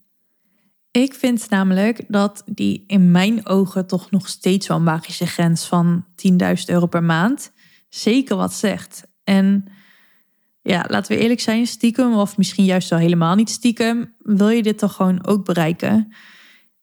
Ik 0.98 1.14
vind 1.14 1.50
namelijk 1.50 2.04
dat 2.08 2.42
die 2.46 2.84
in 2.86 3.10
mijn 3.10 3.46
ogen 3.46 3.86
toch 3.86 4.10
nog 4.10 4.28
steeds 4.28 4.66
wel 4.66 4.80
magische 4.80 5.26
grens 5.26 5.66
van 5.66 6.04
10.000 6.30 6.36
euro 6.66 6.86
per 6.86 7.02
maand 7.02 7.52
zeker 7.88 8.36
wat 8.36 8.52
zegt. 8.52 9.06
En 9.24 9.64
ja, 10.62 10.84
laten 10.88 11.16
we 11.16 11.22
eerlijk 11.22 11.40
zijn, 11.40 11.66
stiekem 11.66 12.14
of 12.14 12.36
misschien 12.36 12.64
juist 12.64 12.88
wel 12.88 12.98
helemaal 12.98 13.34
niet 13.34 13.50
stiekem, 13.50 14.14
wil 14.18 14.48
je 14.48 14.62
dit 14.62 14.78
toch 14.78 14.94
gewoon 14.94 15.26
ook 15.26 15.44
bereiken? 15.44 16.12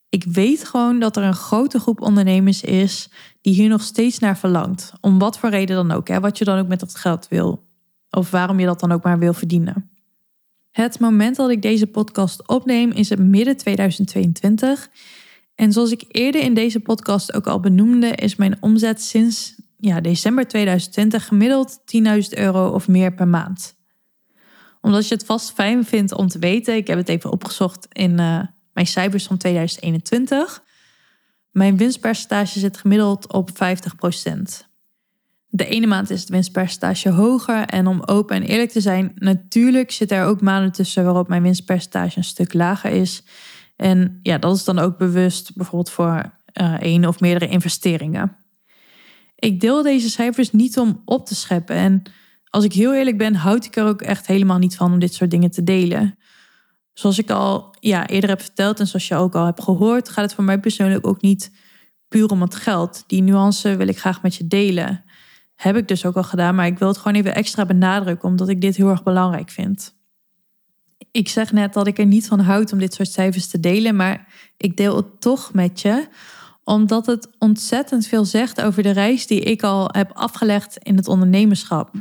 Ik 0.09 0.23
weet 0.23 0.67
gewoon 0.67 0.99
dat 0.99 1.17
er 1.17 1.23
een 1.23 1.33
grote 1.33 1.79
groep 1.79 2.01
ondernemers 2.01 2.61
is 2.61 3.09
die 3.41 3.53
hier 3.53 3.69
nog 3.69 3.81
steeds 3.81 4.19
naar 4.19 4.37
verlangt. 4.37 4.93
Om 5.01 5.19
wat 5.19 5.39
voor 5.39 5.49
reden 5.49 5.75
dan 5.75 5.91
ook, 5.91 6.07
hè, 6.07 6.19
wat 6.19 6.37
je 6.37 6.45
dan 6.45 6.59
ook 6.59 6.67
met 6.67 6.79
dat 6.79 6.95
geld 6.95 7.27
wil. 7.27 7.67
Of 8.09 8.31
waarom 8.31 8.59
je 8.59 8.65
dat 8.65 8.79
dan 8.79 8.91
ook 8.91 9.03
maar 9.03 9.19
wil 9.19 9.33
verdienen. 9.33 9.94
Het 10.75 10.99
moment 10.99 11.35
dat 11.35 11.49
ik 11.49 11.61
deze 11.61 11.87
podcast 11.87 12.47
opneem 12.47 12.91
is 12.91 13.09
het 13.09 13.19
midden 13.19 13.57
2022. 13.57 14.89
En 15.55 15.71
zoals 15.71 15.91
ik 15.91 16.03
eerder 16.07 16.41
in 16.41 16.53
deze 16.53 16.79
podcast 16.79 17.33
ook 17.33 17.47
al 17.47 17.59
benoemde, 17.59 18.07
is 18.07 18.35
mijn 18.35 18.57
omzet 18.59 19.01
sinds 19.01 19.55
ja, 19.77 20.01
december 20.01 20.47
2020 20.47 21.27
gemiddeld 21.27 21.79
10.000 21.79 22.29
euro 22.29 22.69
of 22.69 22.87
meer 22.87 23.13
per 23.13 23.27
maand. 23.27 23.75
Omdat 24.81 25.07
je 25.07 25.13
het 25.13 25.25
vast 25.25 25.51
fijn 25.51 25.85
vindt 25.85 26.13
om 26.13 26.27
te 26.27 26.39
weten, 26.39 26.75
ik 26.75 26.87
heb 26.87 26.97
het 26.97 27.09
even 27.09 27.31
opgezocht 27.31 27.87
in 27.91 28.11
uh, 28.11 28.41
mijn 28.73 28.87
cijfers 28.87 29.25
van 29.25 29.37
2021. 29.37 30.63
Mijn 31.51 31.77
winstpercentage 31.77 32.59
zit 32.59 32.77
gemiddeld 32.77 33.33
op 33.33 33.49
50%. 33.49 34.74
De 35.47 35.65
ene 35.65 35.87
maand 35.87 36.09
is 36.09 36.19
het 36.19 36.29
winstpercentage 36.29 37.09
hoger. 37.09 37.65
En 37.65 37.87
om 37.87 38.01
open 38.05 38.35
en 38.35 38.43
eerlijk 38.43 38.71
te 38.71 38.81
zijn, 38.81 39.11
natuurlijk 39.15 39.91
zit 39.91 40.11
er 40.11 40.25
ook 40.25 40.41
maanden 40.41 40.71
tussen 40.71 41.03
waarop 41.03 41.27
mijn 41.27 41.41
winstpercentage 41.41 42.17
een 42.17 42.23
stuk 42.23 42.53
lager 42.53 42.91
is. 42.91 43.23
En 43.75 44.19
ja, 44.21 44.37
dat 44.37 44.55
is 44.55 44.63
dan 44.63 44.79
ook 44.79 44.97
bewust 44.97 45.55
bijvoorbeeld 45.55 45.89
voor 45.89 46.33
uh, 46.61 46.81
één 46.81 47.05
of 47.05 47.19
meerdere 47.19 47.51
investeringen. 47.51 48.37
Ik 49.35 49.59
deel 49.59 49.83
deze 49.83 50.09
cijfers 50.09 50.51
niet 50.51 50.77
om 50.77 51.01
op 51.05 51.25
te 51.25 51.35
scheppen. 51.35 51.75
En 51.75 52.03
als 52.49 52.63
ik 52.63 52.73
heel 52.73 52.93
eerlijk 52.93 53.17
ben, 53.17 53.35
houd 53.35 53.65
ik 53.65 53.75
er 53.75 53.85
ook 53.85 54.01
echt 54.01 54.27
helemaal 54.27 54.57
niet 54.57 54.75
van 54.75 54.93
om 54.93 54.99
dit 54.99 55.13
soort 55.13 55.31
dingen 55.31 55.51
te 55.51 55.63
delen. 55.63 56.17
Zoals 56.93 57.17
ik 57.17 57.29
al 57.29 57.75
ja, 57.79 58.07
eerder 58.07 58.29
heb 58.29 58.41
verteld 58.41 58.79
en 58.79 58.87
zoals 58.87 59.07
je 59.07 59.15
ook 59.15 59.35
al 59.35 59.45
hebt 59.45 59.63
gehoord, 59.63 60.09
gaat 60.09 60.25
het 60.25 60.33
voor 60.33 60.43
mij 60.43 60.59
persoonlijk 60.59 61.07
ook 61.07 61.21
niet 61.21 61.51
puur 62.07 62.27
om 62.27 62.41
het 62.41 62.55
geld. 62.55 63.03
Die 63.07 63.21
nuance 63.21 63.75
wil 63.75 63.87
ik 63.87 63.99
graag 63.99 64.21
met 64.21 64.35
je 64.35 64.47
delen. 64.47 65.03
Heb 65.55 65.75
ik 65.75 65.87
dus 65.87 66.05
ook 66.05 66.15
al 66.15 66.23
gedaan, 66.23 66.55
maar 66.55 66.65
ik 66.65 66.79
wil 66.79 66.87
het 66.87 66.97
gewoon 66.97 67.17
even 67.17 67.35
extra 67.35 67.65
benadrukken, 67.65 68.29
omdat 68.29 68.49
ik 68.49 68.61
dit 68.61 68.75
heel 68.75 68.89
erg 68.89 69.03
belangrijk 69.03 69.49
vind. 69.49 69.95
Ik 71.11 71.29
zeg 71.29 71.51
net 71.51 71.73
dat 71.73 71.87
ik 71.87 71.97
er 71.97 72.05
niet 72.05 72.27
van 72.27 72.39
houd 72.39 72.73
om 72.73 72.79
dit 72.79 72.93
soort 72.93 73.11
cijfers 73.11 73.47
te 73.47 73.59
delen, 73.59 73.95
maar 73.95 74.27
ik 74.57 74.77
deel 74.77 74.95
het 74.95 75.21
toch 75.21 75.53
met 75.53 75.81
je, 75.81 76.07
omdat 76.63 77.05
het 77.05 77.29
ontzettend 77.39 78.07
veel 78.07 78.25
zegt 78.25 78.61
over 78.61 78.83
de 78.83 78.91
reis 78.91 79.27
die 79.27 79.39
ik 79.39 79.63
al 79.63 79.89
heb 79.91 80.11
afgelegd 80.13 80.77
in 80.77 80.95
het 80.95 81.07
ondernemerschap. 81.07 81.91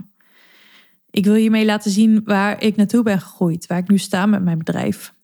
Ik 1.11 1.25
wil 1.25 1.35
hiermee 1.35 1.65
laten 1.65 1.91
zien 1.91 2.21
waar 2.25 2.63
ik 2.63 2.77
naartoe 2.77 3.03
ben 3.03 3.21
gegroeid, 3.21 3.67
waar 3.67 3.79
ik 3.79 3.89
nu 3.89 3.99
sta 3.99 4.27
met 4.27 4.43
mijn 4.43 4.59
bedrijf. 4.59 5.15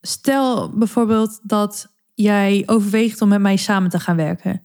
Stel 0.00 0.78
bijvoorbeeld 0.78 1.40
dat 1.42 1.94
jij 2.14 2.62
overweegt 2.66 3.20
om 3.20 3.28
met 3.28 3.40
mij 3.40 3.56
samen 3.56 3.90
te 3.90 4.00
gaan 4.00 4.16
werken 4.16 4.64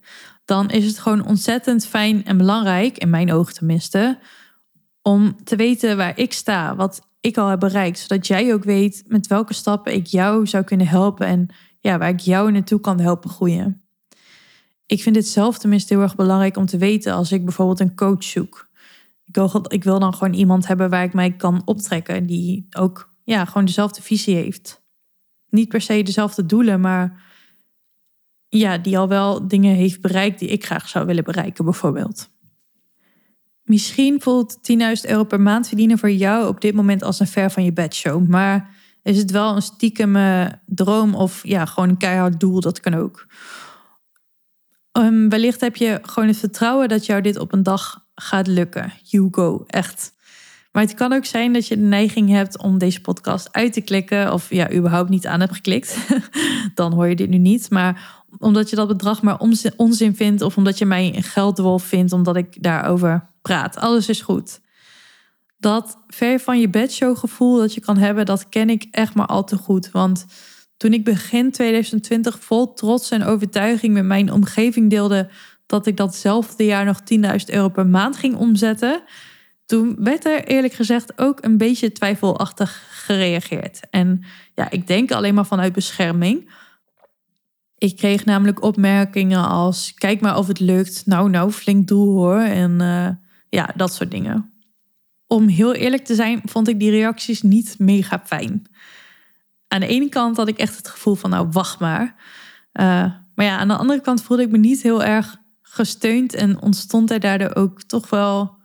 dan 0.50 0.70
is 0.70 0.86
het 0.86 0.98
gewoon 0.98 1.26
ontzettend 1.26 1.86
fijn 1.86 2.24
en 2.24 2.36
belangrijk, 2.36 2.98
in 2.98 3.10
mijn 3.10 3.32
ogen 3.32 3.54
tenminste, 3.54 4.18
om 5.02 5.44
te 5.44 5.56
weten 5.56 5.96
waar 5.96 6.18
ik 6.18 6.32
sta, 6.32 6.76
wat 6.76 7.08
ik 7.20 7.36
al 7.36 7.48
heb 7.48 7.60
bereikt, 7.60 7.98
zodat 7.98 8.26
jij 8.26 8.54
ook 8.54 8.64
weet 8.64 9.04
met 9.06 9.26
welke 9.26 9.54
stappen 9.54 9.94
ik 9.94 10.06
jou 10.06 10.46
zou 10.46 10.64
kunnen 10.64 10.86
helpen 10.86 11.26
en 11.26 11.48
ja, 11.80 11.98
waar 11.98 12.08
ik 12.08 12.20
jou 12.20 12.52
naartoe 12.52 12.80
kan 12.80 13.00
helpen 13.00 13.30
groeien. 13.30 13.82
Ik 14.86 15.02
vind 15.02 15.16
het 15.16 15.28
zelf 15.28 15.58
tenminste 15.58 15.94
heel 15.94 16.02
erg 16.02 16.16
belangrijk 16.16 16.56
om 16.56 16.66
te 16.66 16.78
weten 16.78 17.12
als 17.12 17.32
ik 17.32 17.44
bijvoorbeeld 17.44 17.80
een 17.80 17.94
coach 17.94 18.24
zoek. 18.24 18.68
Ik 19.24 19.34
wil, 19.34 19.62
ik 19.68 19.84
wil 19.84 19.98
dan 19.98 20.14
gewoon 20.14 20.34
iemand 20.34 20.66
hebben 20.66 20.90
waar 20.90 21.04
ik 21.04 21.12
mij 21.12 21.32
kan 21.32 21.62
optrekken, 21.64 22.26
die 22.26 22.66
ook 22.76 23.12
ja, 23.24 23.44
gewoon 23.44 23.64
dezelfde 23.64 24.02
visie 24.02 24.34
heeft. 24.34 24.82
Niet 25.48 25.68
per 25.68 25.80
se 25.80 26.02
dezelfde 26.02 26.46
doelen, 26.46 26.80
maar 26.80 27.28
ja, 28.50 28.78
die 28.78 28.98
al 28.98 29.08
wel 29.08 29.48
dingen 29.48 29.74
heeft 29.74 30.00
bereikt 30.00 30.38
die 30.38 30.48
ik 30.48 30.64
graag 30.64 30.88
zou 30.88 31.06
willen 31.06 31.24
bereiken, 31.24 31.64
bijvoorbeeld. 31.64 32.28
Misschien 33.62 34.20
voelt 34.20 34.56
10.000 34.56 35.10
euro 35.10 35.24
per 35.24 35.40
maand 35.40 35.68
verdienen 35.68 35.98
voor 35.98 36.10
jou 36.10 36.48
op 36.48 36.60
dit 36.60 36.74
moment 36.74 37.02
als 37.02 37.20
een 37.20 37.26
ver 37.26 37.50
van 37.50 37.64
je 37.64 37.72
bedshow. 37.72 38.28
Maar 38.28 38.70
is 39.02 39.18
het 39.18 39.30
wel 39.30 39.56
een 39.56 39.62
stiekem 39.62 40.16
droom 40.66 41.14
of 41.14 41.46
ja, 41.46 41.64
gewoon 41.64 41.88
een 41.88 41.96
keihard 41.96 42.40
doel? 42.40 42.60
Dat 42.60 42.80
kan 42.80 42.94
ook. 42.94 43.26
Um, 44.92 45.28
wellicht 45.28 45.60
heb 45.60 45.76
je 45.76 45.98
gewoon 46.02 46.28
het 46.28 46.38
vertrouwen 46.38 46.88
dat 46.88 47.06
jou 47.06 47.20
dit 47.20 47.38
op 47.38 47.52
een 47.52 47.62
dag 47.62 48.06
gaat 48.14 48.46
lukken. 48.46 48.92
You 49.02 49.28
go, 49.30 49.64
echt. 49.66 50.12
Maar 50.72 50.82
het 50.82 50.94
kan 50.94 51.12
ook 51.12 51.24
zijn 51.24 51.52
dat 51.52 51.66
je 51.66 51.76
de 51.76 51.82
neiging 51.82 52.30
hebt 52.30 52.58
om 52.58 52.78
deze 52.78 53.00
podcast 53.00 53.52
uit 53.52 53.72
te 53.72 53.80
klikken. 53.80 54.32
Of 54.32 54.50
ja, 54.50 54.72
überhaupt 54.72 55.10
niet 55.10 55.26
aan 55.26 55.40
hebt 55.40 55.54
geklikt. 55.54 55.96
Dan 56.74 56.92
hoor 56.92 57.06
je 57.06 57.16
dit 57.16 57.28
nu 57.28 57.38
niet. 57.38 57.70
Maar 57.70 58.19
omdat 58.38 58.70
je 58.70 58.76
dat 58.76 58.88
bedrag 58.88 59.22
maar 59.22 59.38
onzin 59.76 60.16
vindt. 60.16 60.42
Of 60.42 60.56
omdat 60.56 60.78
je 60.78 60.86
mij 60.86 61.16
een 61.16 61.22
geldwolf 61.22 61.82
vindt 61.82 62.12
omdat 62.12 62.36
ik 62.36 62.62
daarover 62.62 63.30
praat. 63.42 63.76
Alles 63.76 64.08
is 64.08 64.20
goed. 64.20 64.60
Dat 65.58 65.98
ver 66.06 66.40
van 66.40 66.60
je 66.60 66.68
bedshow 66.68 67.18
gevoel 67.18 67.58
dat 67.58 67.74
je 67.74 67.80
kan 67.80 67.96
hebben, 67.96 68.26
dat 68.26 68.48
ken 68.48 68.70
ik 68.70 68.86
echt 68.90 69.14
maar 69.14 69.26
al 69.26 69.44
te 69.44 69.56
goed. 69.56 69.90
Want 69.90 70.26
toen 70.76 70.92
ik 70.92 71.04
begin 71.04 71.50
2020 71.50 72.38
vol 72.40 72.72
trots 72.72 73.10
en 73.10 73.24
overtuiging 73.24 73.94
met 73.94 74.04
mijn 74.04 74.32
omgeving 74.32 74.90
deelde 74.90 75.28
dat 75.66 75.86
ik 75.86 75.96
datzelfde 75.96 76.64
jaar 76.64 76.84
nog 76.84 77.00
10.000 77.14 77.44
euro 77.46 77.68
per 77.68 77.86
maand 77.86 78.16
ging 78.16 78.36
omzetten, 78.36 79.02
toen 79.66 79.96
werd 79.98 80.26
er 80.26 80.44
eerlijk 80.44 80.72
gezegd 80.72 81.18
ook 81.18 81.44
een 81.44 81.56
beetje 81.56 81.92
twijfelachtig 81.92 82.86
gereageerd. 82.90 83.80
En 83.90 84.24
ja, 84.54 84.70
ik 84.70 84.86
denk 84.86 85.12
alleen 85.12 85.34
maar 85.34 85.46
vanuit 85.46 85.72
bescherming. 85.72 86.50
Ik 87.80 87.96
kreeg 87.96 88.24
namelijk 88.24 88.62
opmerkingen 88.62 89.48
als: 89.48 89.94
kijk 89.94 90.20
maar 90.20 90.36
of 90.36 90.46
het 90.46 90.60
lukt. 90.60 91.06
Nou, 91.06 91.30
nou, 91.30 91.50
flink 91.50 91.88
doel 91.88 92.12
hoor. 92.12 92.40
En 92.40 92.70
uh, 92.80 93.08
ja, 93.48 93.72
dat 93.76 93.94
soort 93.94 94.10
dingen. 94.10 94.52
Om 95.26 95.48
heel 95.48 95.74
eerlijk 95.74 96.04
te 96.04 96.14
zijn, 96.14 96.40
vond 96.44 96.68
ik 96.68 96.78
die 96.78 96.90
reacties 96.90 97.42
niet 97.42 97.74
mega 97.78 98.22
fijn. 98.24 98.66
Aan 99.68 99.80
de 99.80 99.86
ene 99.86 100.08
kant 100.08 100.36
had 100.36 100.48
ik 100.48 100.58
echt 100.58 100.76
het 100.76 100.88
gevoel 100.88 101.14
van: 101.14 101.30
nou, 101.30 101.48
wacht 101.50 101.78
maar. 101.78 102.04
Uh, 102.72 102.84
maar 103.34 103.46
ja, 103.46 103.58
aan 103.58 103.68
de 103.68 103.76
andere 103.76 104.00
kant 104.00 104.22
voelde 104.22 104.42
ik 104.42 104.50
me 104.50 104.58
niet 104.58 104.82
heel 104.82 105.02
erg 105.04 105.36
gesteund 105.62 106.34
en 106.34 106.62
ontstond 106.62 107.10
er 107.10 107.20
daardoor 107.20 107.54
ook 107.54 107.82
toch 107.82 108.10
wel 108.10 108.58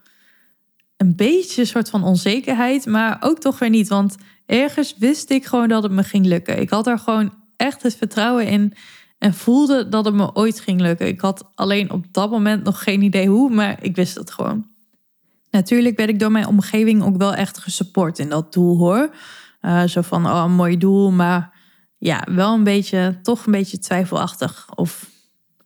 een 0.97 1.15
beetje 1.15 1.61
een 1.61 1.67
soort 1.67 1.89
van 1.89 2.03
onzekerheid, 2.03 2.85
maar 2.85 3.17
ook 3.19 3.39
toch 3.39 3.59
weer 3.59 3.69
niet. 3.69 3.87
Want 3.87 4.15
ergens 4.45 4.95
wist 4.97 5.29
ik 5.29 5.45
gewoon 5.45 5.67
dat 5.67 5.83
het 5.83 5.91
me 5.91 6.03
ging 6.03 6.25
lukken. 6.25 6.59
Ik 6.59 6.69
had 6.69 6.87
er 6.87 6.99
gewoon 6.99 7.33
echt 7.55 7.83
het 7.83 7.95
vertrouwen 7.95 8.47
in 8.47 8.73
en 9.17 9.33
voelde 9.33 9.89
dat 9.89 10.05
het 10.05 10.13
me 10.13 10.35
ooit 10.35 10.59
ging 10.59 10.81
lukken. 10.81 11.07
Ik 11.07 11.21
had 11.21 11.51
alleen 11.55 11.91
op 11.91 12.05
dat 12.11 12.29
moment 12.29 12.63
nog 12.63 12.83
geen 12.83 13.01
idee 13.01 13.27
hoe, 13.27 13.49
maar 13.49 13.83
ik 13.83 13.95
wist 13.95 14.15
het 14.15 14.31
gewoon. 14.31 14.67
Natuurlijk 15.49 15.97
werd 15.97 16.09
ik 16.09 16.19
door 16.19 16.31
mijn 16.31 16.47
omgeving 16.47 17.03
ook 17.03 17.17
wel 17.17 17.33
echt 17.33 17.57
gesupport 17.57 18.19
in 18.19 18.29
dat 18.29 18.53
doel 18.53 18.77
hoor. 18.77 19.15
Uh, 19.61 19.83
zo 19.83 20.01
van, 20.01 20.25
oh, 20.25 20.43
een 20.45 20.55
mooi 20.55 20.77
doel, 20.77 21.11
maar 21.11 21.53
ja, 21.97 22.27
wel 22.31 22.53
een 22.53 22.63
beetje, 22.63 23.19
toch 23.21 23.45
een 23.45 23.51
beetje 23.51 23.79
twijfelachtig. 23.79 24.67
Of 24.75 25.09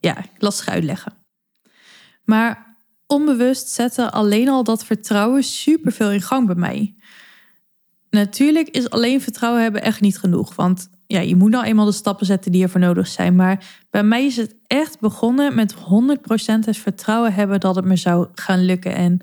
ja, 0.00 0.16
lastig 0.38 0.68
uitleggen. 0.68 1.12
Maar 2.24 2.76
onbewust 3.06 3.68
zette 3.68 4.10
alleen 4.10 4.48
al 4.48 4.64
dat 4.64 4.84
vertrouwen 4.84 5.42
superveel 5.42 6.10
in 6.10 6.22
gang 6.22 6.46
bij 6.46 6.54
mij. 6.54 6.94
Natuurlijk 8.10 8.68
is 8.68 8.90
alleen 8.90 9.20
vertrouwen 9.20 9.62
hebben 9.62 9.82
echt 9.82 10.00
niet 10.00 10.18
genoeg. 10.18 10.54
Want 10.54 10.90
ja, 11.10 11.20
je 11.20 11.36
moet 11.36 11.50
nou 11.50 11.64
eenmaal 11.64 11.84
de 11.84 11.92
stappen 11.92 12.26
zetten 12.26 12.52
die 12.52 12.62
ervoor 12.62 12.80
nodig 12.80 13.06
zijn. 13.06 13.36
Maar 13.36 13.64
bij 13.90 14.02
mij 14.02 14.24
is 14.24 14.36
het 14.36 14.56
echt 14.66 15.00
begonnen 15.00 15.54
met 15.54 15.74
100% 15.74 15.78
het 16.64 16.76
vertrouwen 16.76 17.34
hebben 17.34 17.60
dat 17.60 17.76
het 17.76 17.84
me 17.84 17.96
zou 17.96 18.28
gaan 18.34 18.64
lukken. 18.64 18.94
En 18.94 19.20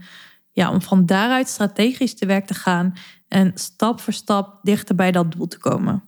ja, 0.51 0.71
om 0.71 0.81
van 0.81 1.05
daaruit 1.05 1.47
strategisch 1.47 2.15
te 2.15 2.25
werk 2.25 2.45
te 2.45 2.53
gaan 2.53 2.93
en 3.27 3.51
stap 3.53 3.99
voor 3.99 4.13
stap 4.13 4.59
dichter 4.63 4.95
bij 4.95 5.11
dat 5.11 5.31
doel 5.31 5.47
te 5.47 5.57
komen. 5.57 6.03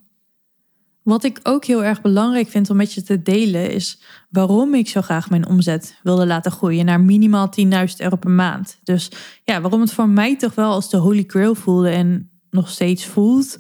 Wat 1.04 1.24
ik 1.24 1.40
ook 1.44 1.66
heel 1.66 1.84
erg 1.84 2.02
belangrijk 2.02 2.48
vind 2.48 2.70
om 2.70 2.78
met 2.78 2.94
je 2.94 3.04
te 3.04 3.22
delen 3.22 3.72
is 3.72 4.02
waarom 4.30 4.74
ik 4.74 4.88
zo 4.88 5.02
graag 5.02 5.30
mijn 5.30 5.48
omzet 5.48 6.00
wilde 6.04 6.26
laten 6.26 6.52
groeien 6.52 6.86
naar 6.86 7.02
minimaal 7.02 7.50
10.000 7.64 7.70
euro 7.98 8.16
per 8.16 8.32
maand. 8.32 8.80
Dus 8.84 9.12
ja, 9.44 9.62
waarom 9.62 9.82
het 9.82 9.94
voor 9.94 10.10
mij 10.10 10.38
toch 10.38 10.56
wel 10.56 10.72
als 10.72 10.90
de 10.90 10.98
holy 10.98 11.24
grail 11.28 11.56
voelde 11.56 11.90
en 11.90 12.30
nog 12.50 12.70
steeds 12.70 13.06
voelt. 13.06 13.58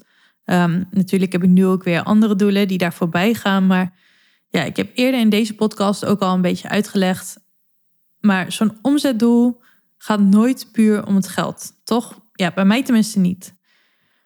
Um, 0.51 0.87
natuurlijk 0.91 1.31
heb 1.31 1.43
ik 1.43 1.49
nu 1.49 1.65
ook 1.65 1.83
weer 1.83 2.03
andere 2.03 2.35
doelen 2.35 2.67
die 2.67 2.77
daar 2.77 2.93
voorbij 2.93 3.33
gaan. 3.33 3.67
Maar 3.67 3.97
ja, 4.49 4.63
ik 4.63 4.75
heb 4.75 4.91
eerder 4.93 5.19
in 5.19 5.29
deze 5.29 5.55
podcast 5.55 6.05
ook 6.05 6.19
al 6.19 6.33
een 6.33 6.41
beetje 6.41 6.69
uitgelegd. 6.69 7.39
Maar 8.19 8.51
zo'n 8.51 8.77
omzetdoel 8.81 9.61
gaat 9.97 10.19
nooit 10.19 10.69
puur 10.71 11.05
om 11.05 11.15
het 11.15 11.27
geld, 11.27 11.71
toch? 11.83 12.19
Ja, 12.33 12.51
bij 12.55 12.65
mij 12.65 12.83
tenminste 12.83 13.19
niet. 13.19 13.57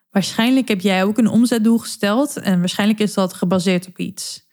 Waarschijnlijk 0.10 0.68
heb 0.68 0.82
jij 0.82 1.04
ook 1.04 1.18
een 1.18 1.28
omzetdoel 1.28 1.78
gesteld 1.78 2.38
en 2.38 2.60
waarschijnlijk 2.60 3.00
is 3.00 3.14
dat 3.14 3.34
gebaseerd 3.34 3.88
op 3.88 3.98
iets. 3.98 4.48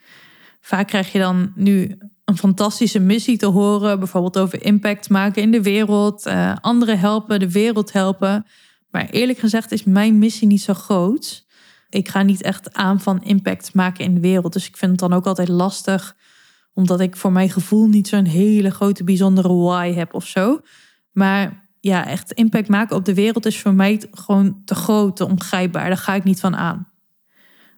Vaak 0.61 0.87
krijg 0.87 1.13
je 1.13 1.19
dan 1.19 1.53
nu 1.55 1.99
een 2.25 2.37
fantastische 2.37 2.99
missie 2.99 3.37
te 3.37 3.47
horen, 3.47 3.99
bijvoorbeeld 3.99 4.39
over 4.39 4.65
impact 4.65 5.09
maken 5.09 5.43
in 5.43 5.51
de 5.51 5.63
wereld, 5.63 6.27
uh, 6.27 6.55
anderen 6.61 6.99
helpen, 6.99 7.41
de 7.41 7.51
wereld 7.51 7.93
helpen. 7.93 8.47
Maar 8.91 9.09
eerlijk 9.11 9.39
gezegd 9.39 9.73
is 9.73 9.85
mijn 9.85 10.19
missie 10.19 10.47
niet 10.47 10.63
zo 10.63 10.75
groot. 10.75 11.47
Ik 11.91 12.09
ga 12.09 12.23
niet 12.23 12.43
echt 12.43 12.75
aan 12.75 13.01
van 13.01 13.23
impact 13.23 13.75
maken 13.75 14.05
in 14.05 14.15
de 14.15 14.21
wereld. 14.21 14.53
Dus 14.53 14.69
ik 14.69 14.77
vind 14.77 14.91
het 14.91 15.01
dan 15.01 15.13
ook 15.13 15.27
altijd 15.27 15.49
lastig, 15.49 16.17
omdat 16.75 17.01
ik 17.01 17.17
voor 17.17 17.33
mijn 17.33 17.51
gevoel 17.51 17.89
niet 17.89 18.09
zo'n 18.09 18.25
hele 18.25 18.71
grote 18.71 19.05
bijzondere 19.05 19.55
why 19.55 19.93
heb 19.93 20.15
of 20.15 20.27
zo. 20.27 20.61
Maar 21.13 21.69
ja, 21.81 22.07
echt 22.07 22.33
impact 22.33 22.69
maken 22.69 22.97
op 22.97 23.05
de 23.05 23.15
wereld 23.15 23.47
is 23.47 23.61
voor 23.61 23.75
mij 23.75 24.03
gewoon 24.11 24.63
te 24.65 24.75
groot, 24.75 25.17
te 25.17 25.27
ongrijpbaar. 25.27 25.89
Daar 25.89 25.97
ga 25.97 26.15
ik 26.15 26.25
niet 26.25 26.41
van 26.41 26.57
aan. 26.57 26.89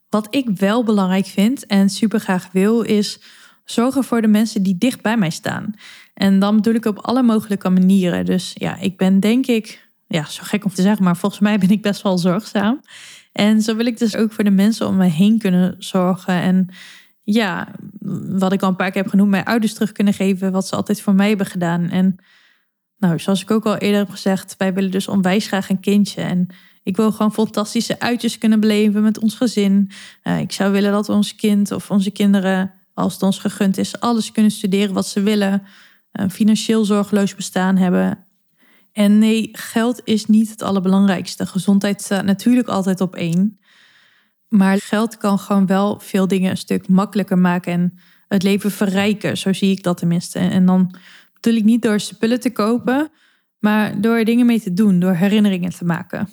Wat 0.09 0.27
ik 0.35 0.49
wel 0.49 0.85
belangrijk 0.85 1.27
vind 1.27 1.67
en 1.67 1.89
super 1.89 2.21
graag 2.21 2.49
wil, 2.53 2.81
is 2.81 3.21
zorgen 3.65 4.05
voor 4.05 4.21
de 4.21 4.29
mensen 4.29 4.63
die 4.63 4.79
dicht 4.79 5.03
bij 5.03 5.17
mij 5.17 5.31
staan. 5.31 5.75
En 6.15 6.39
dan 6.39 6.57
bedoel 6.57 6.75
ik 6.75 6.85
op 6.85 6.99
alle 6.99 7.23
mogelijke 7.23 7.71
manieren. 7.71 8.25
Dus 8.25 8.51
ja, 8.55 8.77
ik 8.77 8.97
ben 8.97 9.21
denk 9.21 9.47
ik, 9.47 9.89
ja, 10.07 10.25
zo 10.25 10.43
gek 10.45 10.65
om 10.65 10.75
te 10.75 10.83
zeggen, 10.83 11.05
maar 11.05 11.17
volgens 11.17 11.41
mij 11.41 11.59
ben 11.59 11.71
ik 11.71 11.83
best 11.83 12.03
wel 12.03 12.19
zorgzaam. 12.19 12.81
En 13.33 13.63
zo 13.63 13.77
wil 13.77 13.87
ik 13.87 13.99
dus 13.99 14.17
ook 14.17 14.33
voor 14.33 14.45
de 14.45 14.51
mensen 14.51 14.87
om 14.87 14.97
me 14.97 15.07
heen 15.07 15.39
kunnen 15.39 15.75
zorgen. 15.79 16.35
En 16.35 16.69
ja, 17.23 17.69
wat 18.29 18.53
ik 18.53 18.63
al 18.63 18.69
een 18.69 18.77
paar 18.77 18.91
keer 18.91 19.03
heb 19.03 19.11
genoemd, 19.11 19.31
mijn 19.31 19.45
ouders 19.45 19.75
terug 19.75 19.93
kunnen 19.93 20.15
geven 20.15 20.53
wat 20.53 20.67
ze 20.69 20.77
altijd 20.77 21.01
voor 21.01 21.15
mij 21.15 21.29
hebben 21.29 21.47
gedaan. 21.47 21.89
En 21.89 22.17
nou, 22.99 23.19
zoals 23.19 23.43
ik 23.43 23.51
ook 23.51 23.67
al 23.67 23.77
eerder 23.77 24.01
heb 24.01 24.11
gezegd, 24.11 24.55
wij 24.59 24.75
willen 24.75 24.91
dus 24.91 25.09
onwijs 25.09 25.47
graag 25.47 25.71
een 25.71 25.81
kindje. 25.81 26.21
En 26.21 26.47
ik 26.83 26.97
wil 26.97 27.13
gewoon 27.13 27.33
fantastische 27.33 28.01
uitjes 28.01 28.39
kunnen 28.39 28.61
beleven 28.61 29.03
met 29.03 29.19
ons 29.19 29.35
gezin. 29.35 29.91
Uh, 30.25 30.41
ik 30.41 30.53
zou 30.53 30.73
willen 30.73 30.93
dat 30.93 31.09
ons 31.09 31.35
kind 31.35 31.73
of 31.73 31.91
onze 31.91 32.11
kinderen, 32.11 32.73
als 32.95 33.13
het 33.13 33.23
ons 33.23 33.39
gegund 33.39 33.79
is, 33.79 34.01
alles 34.01 34.33
kunnen 34.33 34.51
studeren 34.51 34.95
wat 34.95 35.07
ze 35.07 35.23
willen. 35.23 35.63
Een 36.13 36.31
financieel 36.31 36.85
zorgeloos 36.85 37.35
bestaan 37.35 37.77
hebben. 37.77 38.27
En 38.93 39.19
nee, 39.19 39.49
geld 39.53 40.01
is 40.05 40.27
niet 40.27 40.51
het 40.51 40.63
allerbelangrijkste. 40.63 41.47
Gezondheid 41.47 42.03
staat 42.03 42.25
natuurlijk 42.25 42.69
altijd 42.69 43.01
op 43.01 43.17
één. 43.17 43.59
Maar 44.49 44.79
geld 44.79 45.17
kan 45.17 45.39
gewoon 45.39 45.67
wel 45.67 45.99
veel 46.01 46.29
dingen 46.29 46.51
een 46.51 46.57
stuk 46.57 46.89
makkelijker 46.89 47.39
maken 47.39 47.73
en 47.73 47.99
het 48.29 48.43
leven 48.43 48.71
verrijken. 48.71 49.39
Zo 49.39 49.53
zie 49.53 49.71
ik 49.71 49.83
dat 49.83 49.97
tenminste. 49.97 50.39
En 50.39 50.67
dan 50.67 50.95
bedoel 51.33 51.55
ik 51.55 51.65
niet 51.65 51.83
door 51.83 52.01
spullen 52.01 52.41
te 52.41 52.51
kopen, 52.51 53.11
maar 53.59 54.01
door 54.01 54.25
dingen 54.25 54.47
mee 54.47 54.61
te 54.61 54.73
doen, 54.73 54.99
door 54.99 55.15
herinneringen 55.15 55.71
te 55.71 55.85
maken. 55.85 56.29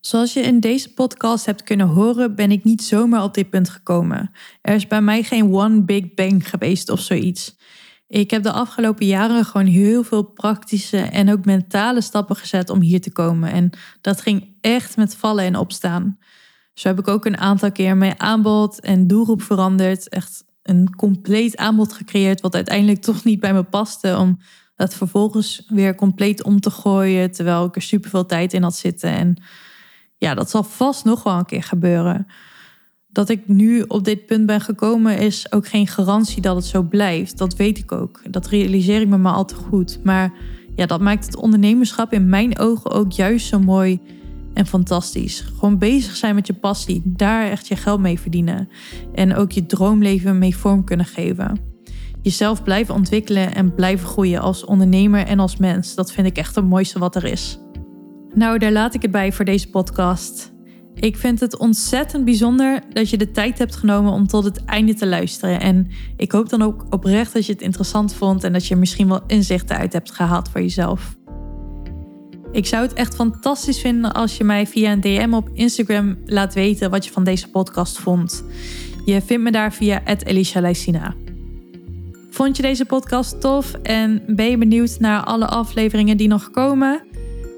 Zoals 0.00 0.32
je 0.32 0.40
in 0.40 0.60
deze 0.60 0.94
podcast 0.94 1.46
hebt 1.46 1.62
kunnen 1.62 1.86
horen, 1.86 2.34
ben 2.34 2.50
ik 2.50 2.64
niet 2.64 2.82
zomaar 2.82 3.22
op 3.22 3.34
dit 3.34 3.50
punt 3.50 3.68
gekomen. 3.68 4.30
Er 4.62 4.74
is 4.74 4.86
bij 4.86 5.00
mij 5.00 5.22
geen 5.22 5.52
one 5.54 5.82
big 5.82 6.14
bang 6.14 6.48
geweest 6.48 6.90
of 6.90 7.00
zoiets. 7.00 7.55
Ik 8.08 8.30
heb 8.30 8.42
de 8.42 8.52
afgelopen 8.52 9.06
jaren 9.06 9.44
gewoon 9.44 9.66
heel 9.66 10.02
veel 10.02 10.22
praktische 10.22 10.98
en 10.98 11.32
ook 11.32 11.44
mentale 11.44 12.00
stappen 12.00 12.36
gezet 12.36 12.70
om 12.70 12.80
hier 12.80 13.00
te 13.00 13.12
komen. 13.12 13.52
En 13.52 13.70
dat 14.00 14.20
ging 14.20 14.56
echt 14.60 14.96
met 14.96 15.16
vallen 15.16 15.44
en 15.44 15.56
opstaan. 15.56 16.18
Zo 16.74 16.88
heb 16.88 16.98
ik 16.98 17.08
ook 17.08 17.24
een 17.24 17.38
aantal 17.38 17.72
keer 17.72 17.96
mijn 17.96 18.20
aanbod 18.20 18.80
en 18.80 19.06
doelgroep 19.06 19.42
veranderd. 19.42 20.08
Echt 20.08 20.44
een 20.62 20.94
compleet 20.96 21.56
aanbod 21.56 21.92
gecreëerd, 21.92 22.40
wat 22.40 22.54
uiteindelijk 22.54 23.00
toch 23.00 23.24
niet 23.24 23.40
bij 23.40 23.54
me 23.54 23.62
paste. 23.62 24.16
Om 24.16 24.38
dat 24.76 24.94
vervolgens 24.94 25.64
weer 25.68 25.94
compleet 25.94 26.42
om 26.42 26.60
te 26.60 26.70
gooien, 26.70 27.30
terwijl 27.30 27.64
ik 27.64 27.76
er 27.76 27.82
super 27.82 28.10
veel 28.10 28.26
tijd 28.26 28.52
in 28.52 28.62
had 28.62 28.76
zitten. 28.76 29.10
En 29.10 29.42
ja, 30.16 30.34
dat 30.34 30.50
zal 30.50 30.62
vast 30.62 31.04
nog 31.04 31.22
wel 31.22 31.38
een 31.38 31.46
keer 31.46 31.62
gebeuren. 31.62 32.26
Dat 33.16 33.28
ik 33.28 33.48
nu 33.48 33.82
op 33.82 34.04
dit 34.04 34.26
punt 34.26 34.46
ben 34.46 34.60
gekomen, 34.60 35.18
is 35.18 35.52
ook 35.52 35.68
geen 35.68 35.86
garantie 35.86 36.42
dat 36.42 36.56
het 36.56 36.64
zo 36.64 36.82
blijft. 36.82 37.38
Dat 37.38 37.56
weet 37.56 37.78
ik 37.78 37.92
ook. 37.92 38.20
Dat 38.30 38.46
realiseer 38.46 39.00
ik 39.00 39.08
me 39.08 39.16
maar 39.16 39.32
al 39.32 39.44
te 39.44 39.54
goed. 39.54 39.98
Maar 40.04 40.32
ja, 40.74 40.86
dat 40.86 41.00
maakt 41.00 41.26
het 41.26 41.36
ondernemerschap 41.36 42.12
in 42.12 42.28
mijn 42.28 42.58
ogen 42.58 42.90
ook 42.90 43.12
juist 43.12 43.46
zo 43.46 43.60
mooi 43.60 44.00
en 44.54 44.66
fantastisch. 44.66 45.40
Gewoon 45.58 45.78
bezig 45.78 46.16
zijn 46.16 46.34
met 46.34 46.46
je 46.46 46.52
passie, 46.52 47.02
daar 47.04 47.50
echt 47.50 47.68
je 47.68 47.76
geld 47.76 48.00
mee 48.00 48.20
verdienen. 48.20 48.68
En 49.14 49.34
ook 49.34 49.52
je 49.52 49.66
droomleven 49.66 50.38
mee 50.38 50.56
vorm 50.56 50.84
kunnen 50.84 51.06
geven. 51.06 51.60
Jezelf 52.22 52.62
blijven 52.62 52.94
ontwikkelen 52.94 53.54
en 53.54 53.74
blijven 53.74 54.06
groeien 54.06 54.40
als 54.40 54.64
ondernemer 54.64 55.26
en 55.26 55.38
als 55.38 55.56
mens. 55.56 55.94
Dat 55.94 56.12
vind 56.12 56.26
ik 56.26 56.36
echt 56.36 56.54
het 56.54 56.64
mooiste 56.64 56.98
wat 56.98 57.16
er 57.16 57.24
is. 57.24 57.58
Nou, 58.34 58.58
daar 58.58 58.72
laat 58.72 58.94
ik 58.94 59.02
het 59.02 59.10
bij 59.10 59.32
voor 59.32 59.44
deze 59.44 59.70
podcast. 59.70 60.54
Ik 61.00 61.16
vind 61.16 61.40
het 61.40 61.58
ontzettend 61.58 62.24
bijzonder 62.24 62.80
dat 62.92 63.10
je 63.10 63.16
de 63.16 63.30
tijd 63.30 63.58
hebt 63.58 63.76
genomen 63.76 64.12
om 64.12 64.26
tot 64.26 64.44
het 64.44 64.64
einde 64.64 64.94
te 64.94 65.06
luisteren. 65.06 65.60
En 65.60 65.90
ik 66.16 66.32
hoop 66.32 66.48
dan 66.48 66.62
ook 66.62 66.86
oprecht 66.90 67.32
dat 67.32 67.46
je 67.46 67.52
het 67.52 67.62
interessant 67.62 68.14
vond 68.14 68.44
en 68.44 68.52
dat 68.52 68.66
je 68.66 68.76
misschien 68.76 69.08
wel 69.08 69.22
inzichten 69.26 69.76
uit 69.76 69.92
hebt 69.92 70.12
gehaald 70.12 70.48
voor 70.48 70.60
jezelf. 70.60 71.16
Ik 72.52 72.66
zou 72.66 72.82
het 72.82 72.92
echt 72.92 73.14
fantastisch 73.14 73.80
vinden 73.80 74.12
als 74.12 74.36
je 74.36 74.44
mij 74.44 74.66
via 74.66 74.92
een 74.92 75.00
DM 75.00 75.32
op 75.32 75.50
Instagram 75.52 76.16
laat 76.24 76.54
weten 76.54 76.90
wat 76.90 77.04
je 77.04 77.12
van 77.12 77.24
deze 77.24 77.48
podcast 77.48 77.98
vond. 77.98 78.44
Je 79.04 79.22
vindt 79.22 79.44
me 79.44 79.50
daar 79.50 79.72
via 79.72 80.02
Elisha 80.04 80.74
Vond 82.30 82.56
je 82.56 82.62
deze 82.62 82.84
podcast 82.84 83.40
tof 83.40 83.72
en 83.72 84.22
ben 84.26 84.50
je 84.50 84.58
benieuwd 84.58 84.98
naar 84.98 85.24
alle 85.24 85.46
afleveringen 85.46 86.16
die 86.16 86.28
nog 86.28 86.50
komen? 86.50 87.02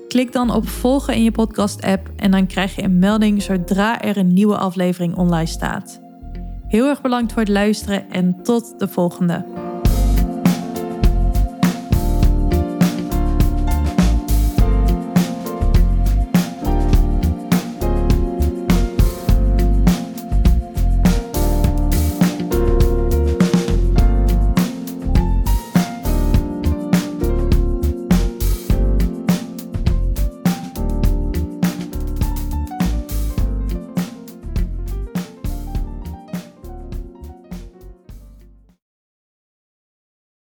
Klik 0.09 0.33
dan 0.33 0.51
op 0.51 0.69
volgen 0.69 1.15
in 1.15 1.23
je 1.23 1.31
podcast-app 1.31 2.11
en 2.17 2.31
dan 2.31 2.47
krijg 2.47 2.77
je 2.77 2.83
een 2.83 2.99
melding 2.99 3.43
zodra 3.43 4.01
er 4.01 4.17
een 4.17 4.33
nieuwe 4.33 4.57
aflevering 4.57 5.17
online 5.17 5.47
staat. 5.47 6.01
Heel 6.67 6.89
erg 6.89 7.01
bedankt 7.01 7.33
voor 7.33 7.43
het 7.43 7.51
luisteren 7.51 8.11
en 8.11 8.43
tot 8.43 8.79
de 8.79 8.89
volgende. 8.89 9.68